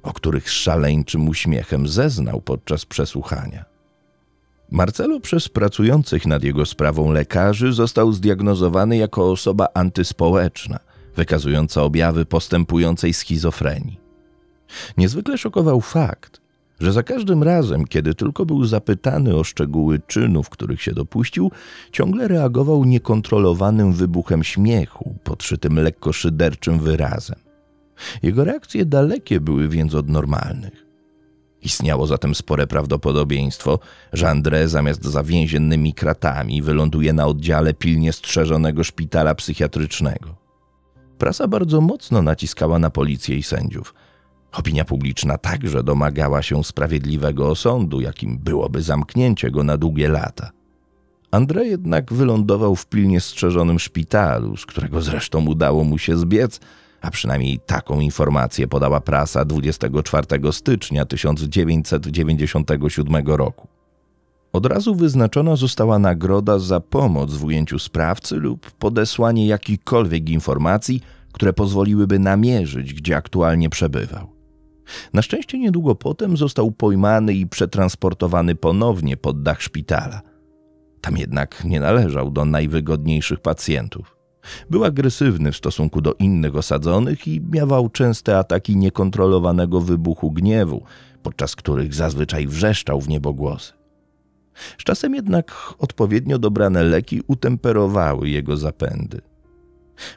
o 0.03 0.13
których 0.13 0.51
szaleńczym 0.51 1.29
uśmiechem 1.29 1.89
zeznał 1.89 2.41
podczas 2.41 2.87
przesłuchania. 2.87 3.70
Marcelo 4.71 5.21
przez 5.21 5.49
pracujących 5.49 6.27
nad 6.27 6.45
jego 6.45 6.67
sprawą 6.67 7.13
lekarzy 7.13 7.73
został 7.73 8.13
zdiagnozowany 8.13 8.97
jako 8.97 9.31
osoba 9.31 9.67
antyspołeczna, 9.75 10.79
wykazująca 11.17 11.83
objawy 11.83 12.27
postępującej 12.27 13.13
schizofrenii. 13.13 14.01
Niezwykle 14.97 15.39
szokował 15.39 15.81
fakt, 15.81 16.41
że 16.81 16.93
za 16.93 17.03
każdym 17.03 17.43
razem, 17.43 17.85
kiedy 17.85 18.15
tylko 18.15 18.47
był 18.47 18.65
zapytany 18.65 19.37
o 19.37 19.45
szczegóły 19.45 20.01
czynów, 20.07 20.49
których 20.49 20.83
się 20.83 20.93
dopuścił, 20.93 21.51
ciągle 21.93 22.29
reagował 22.29 22.85
niekontrolowanym 22.85 23.93
wybuchem 23.93 24.45
śmiechu, 24.45 25.15
podszytym 25.25 25.77
lekko 25.77 26.13
szyderczym 26.13 26.79
wyrazem. 26.79 27.39
Jego 28.23 28.45
reakcje 28.45 28.85
dalekie 28.85 29.41
były 29.41 29.69
więc 29.69 29.95
od 29.95 30.09
normalnych. 30.09 30.90
Istniało 31.63 32.07
zatem 32.07 32.35
spore 32.35 32.67
prawdopodobieństwo, 32.67 33.79
że 34.13 34.27
André 34.27 34.67
zamiast 34.67 35.05
za 35.05 35.23
więziennymi 35.23 35.95
kratami 35.95 36.63
wyląduje 36.63 37.13
na 37.13 37.27
oddziale 37.27 37.75
pilnie 37.75 38.13
strzeżonego 38.13 38.85
szpitala 38.85 39.35
psychiatrycznego. 39.35 40.35
Prasa 41.19 41.49
bardzo 41.49 41.81
mocno 41.81 42.23
naciskała 42.23 42.79
na 42.79 42.91
policję 42.91 43.37
i 43.37 43.43
sędziów– 43.43 43.95
Opinia 44.53 44.85
publiczna 44.85 45.39
także 45.39 45.83
domagała 45.83 46.43
się 46.43 46.65
sprawiedliwego 46.65 47.49
osądu, 47.49 48.01
jakim 48.01 48.39
byłoby 48.39 48.83
zamknięcie 48.83 49.51
go 49.51 49.65
na 49.65 49.77
długie 49.77 50.09
lata. 50.09 50.51
Andrzej 51.31 51.71
jednak 51.71 52.13
wylądował 52.13 52.77
w 52.77 52.87
pilnie 52.87 53.21
strzeżonym 53.21 53.79
szpitalu, 53.79 54.57
z 54.57 54.67
którego 54.67 55.03
zresztą 55.03 55.47
udało 55.47 55.85
mu 55.85 55.99
się 55.99 56.17
zbiec, 56.17 56.61
a 57.01 57.11
przynajmniej 57.11 57.59
taką 57.59 58.01
informację 58.01 58.69
podała 58.69 59.01
prasa 59.01 59.45
24 59.45 60.53
stycznia 60.53 61.05
1997 61.05 63.27
roku. 63.27 63.69
Od 64.53 64.67
razu 64.67 64.95
wyznaczona 64.95 65.57
została 65.57 65.99
nagroda 65.99 66.59
za 66.59 66.81
pomoc 66.81 67.35
w 67.35 67.45
ujęciu 67.45 67.79
sprawcy 67.79 68.37
lub 68.37 68.71
podesłanie 68.71 69.47
jakichkolwiek 69.47 70.29
informacji, 70.29 71.01
które 71.33 71.53
pozwoliłyby 71.53 72.19
namierzyć, 72.19 72.95
gdzie 72.95 73.17
aktualnie 73.17 73.71
przebywał. 73.71 74.27
Na 75.13 75.23
szczęście 75.23 75.59
niedługo 75.59 75.95
potem 75.95 76.37
został 76.37 76.71
pojmany 76.71 77.35
i 77.35 77.47
przetransportowany 77.47 78.55
ponownie 78.55 79.17
pod 79.17 79.43
dach 79.43 79.63
szpitala. 79.63 80.21
Tam 81.01 81.17
jednak 81.17 81.65
nie 81.65 81.81
należał 81.81 82.31
do 82.31 82.45
najwygodniejszych 82.45 83.41
pacjentów. 83.41 84.20
Był 84.71 84.85
agresywny 84.85 85.53
w 85.53 85.57
stosunku 85.57 86.01
do 86.01 86.15
innych 86.15 86.57
osadzonych 86.57 87.29
i 87.29 87.41
miawał 87.41 87.89
częste 87.89 88.39
ataki 88.39 88.77
niekontrolowanego 88.77 89.81
wybuchu 89.81 90.31
gniewu, 90.31 90.83
podczas 91.23 91.57
których 91.57 91.95
zazwyczaj 91.95 92.47
wrzeszczał 92.47 93.01
w 93.01 93.09
niebogłosy. 93.09 93.73
Z 94.79 94.85
czasem 94.85 95.15
jednak 95.15 95.75
odpowiednio 95.79 96.39
dobrane 96.39 96.83
leki 96.83 97.23
utemperowały 97.27 98.29
jego 98.29 98.57
zapędy. 98.57 99.21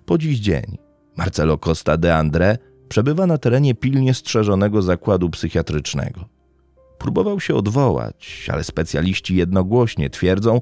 Po 0.06 0.18
dziś 0.18 0.40
dzień 0.40 0.78
Marcelo 1.18 1.58
Costa 1.58 1.98
de 1.98 2.14
André 2.14 2.58
przebywa 2.90 3.28
na 3.28 3.38
terenie 3.38 3.76
pilnie 3.76 4.14
strzeżonego 4.14 4.82
zakładu 4.82 5.30
psychiatrycznego. 5.30 6.26
Próbował 6.98 7.40
się 7.40 7.56
odwołać, 7.56 8.50
ale 8.54 8.64
specjaliści 8.64 9.36
jednogłośnie 9.36 10.10
twierdzą, 10.10 10.62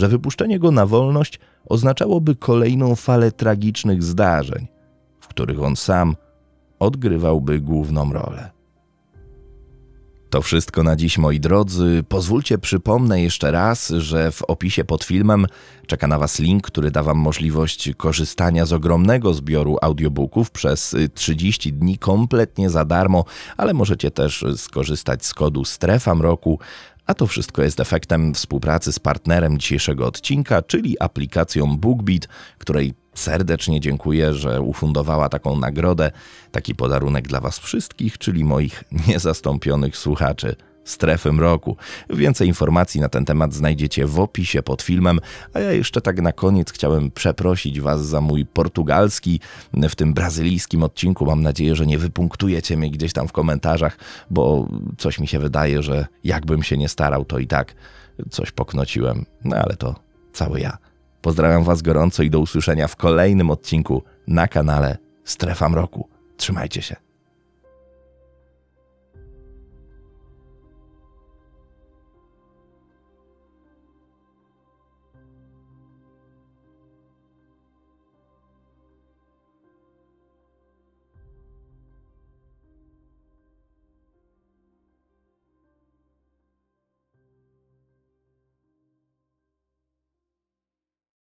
że 0.00 0.08
wypuszczenie 0.08 0.58
go 0.58 0.70
na 0.70 0.86
wolność 0.86 1.38
oznaczałoby 1.66 2.36
kolejną 2.36 2.94
falę 2.94 3.32
tragicznych 3.32 4.02
zdarzeń, 4.02 4.66
w 5.20 5.28
których 5.28 5.62
on 5.62 5.76
sam 5.76 6.16
odgrywałby 6.78 7.60
główną 7.60 8.12
rolę. 8.12 8.50
To 10.30 10.42
wszystko 10.42 10.82
na 10.82 10.96
dziś, 10.96 11.18
moi 11.18 11.40
drodzy. 11.40 12.04
Pozwólcie 12.08 12.58
przypomnę 12.58 13.22
jeszcze 13.22 13.50
raz, 13.50 13.88
że 13.88 14.32
w 14.32 14.42
opisie 14.42 14.84
pod 14.84 15.04
filmem 15.04 15.46
czeka 15.86 16.06
na 16.06 16.18
Was 16.18 16.38
link, 16.38 16.66
który 16.66 16.90
da 16.90 17.02
Wam 17.02 17.18
możliwość 17.18 17.90
korzystania 17.96 18.66
z 18.66 18.72
ogromnego 18.72 19.34
zbioru 19.34 19.76
audiobooków 19.82 20.50
przez 20.50 20.96
30 21.14 21.72
dni 21.72 21.98
kompletnie 21.98 22.70
za 22.70 22.84
darmo, 22.84 23.24
ale 23.56 23.74
możecie 23.74 24.10
też 24.10 24.44
skorzystać 24.56 25.26
z 25.26 25.34
kodu 25.34 25.64
Strefa 25.64 26.14
Mroku, 26.14 26.58
a 27.10 27.14
to 27.14 27.26
wszystko 27.26 27.62
jest 27.62 27.80
efektem 27.80 28.34
współpracy 28.34 28.92
z 28.92 28.98
partnerem 28.98 29.58
dzisiejszego 29.58 30.06
odcinka, 30.06 30.62
czyli 30.62 31.00
aplikacją 31.00 31.76
BookBeat, 31.76 32.28
której 32.58 32.94
serdecznie 33.14 33.80
dziękuję, 33.80 34.34
że 34.34 34.60
ufundowała 34.60 35.28
taką 35.28 35.56
nagrodę, 35.56 36.10
taki 36.52 36.74
podarunek 36.74 37.28
dla 37.28 37.40
Was 37.40 37.58
wszystkich, 37.58 38.18
czyli 38.18 38.44
moich 38.44 38.84
niezastąpionych 39.08 39.96
słuchaczy. 39.96 40.56
Strefy 40.90 41.32
Mroku. 41.32 41.76
Więcej 42.10 42.48
informacji 42.48 43.00
na 43.00 43.08
ten 43.08 43.24
temat 43.24 43.54
znajdziecie 43.54 44.06
w 44.06 44.20
opisie 44.20 44.62
pod 44.62 44.82
filmem, 44.82 45.20
a 45.54 45.60
ja 45.60 45.72
jeszcze 45.72 46.00
tak 46.00 46.20
na 46.20 46.32
koniec 46.32 46.72
chciałem 46.72 47.10
przeprosić 47.10 47.80
Was 47.80 48.06
za 48.06 48.20
mój 48.20 48.46
portugalski 48.46 49.40
w 49.74 49.94
tym 49.94 50.14
brazylijskim 50.14 50.82
odcinku. 50.82 51.26
Mam 51.26 51.42
nadzieję, 51.42 51.76
że 51.76 51.86
nie 51.86 51.98
wypunktujecie 51.98 52.76
mnie 52.76 52.90
gdzieś 52.90 53.12
tam 53.12 53.28
w 53.28 53.32
komentarzach, 53.32 53.98
bo 54.30 54.68
coś 54.98 55.18
mi 55.18 55.26
się 55.26 55.38
wydaje, 55.38 55.82
że 55.82 56.06
jakbym 56.24 56.62
się 56.62 56.76
nie 56.76 56.88
starał, 56.88 57.24
to 57.24 57.38
i 57.38 57.46
tak 57.46 57.74
coś 58.30 58.50
poknociłem. 58.50 59.24
No 59.44 59.56
ale 59.56 59.76
to 59.76 59.94
cały 60.32 60.60
ja. 60.60 60.78
Pozdrawiam 61.22 61.64
Was 61.64 61.82
gorąco 61.82 62.22
i 62.22 62.30
do 62.30 62.40
usłyszenia 62.40 62.88
w 62.88 62.96
kolejnym 62.96 63.50
odcinku 63.50 64.02
na 64.26 64.48
kanale 64.48 64.98
Strefa 65.24 65.68
Mroku. 65.68 66.08
Trzymajcie 66.36 66.82
się. 66.82 67.09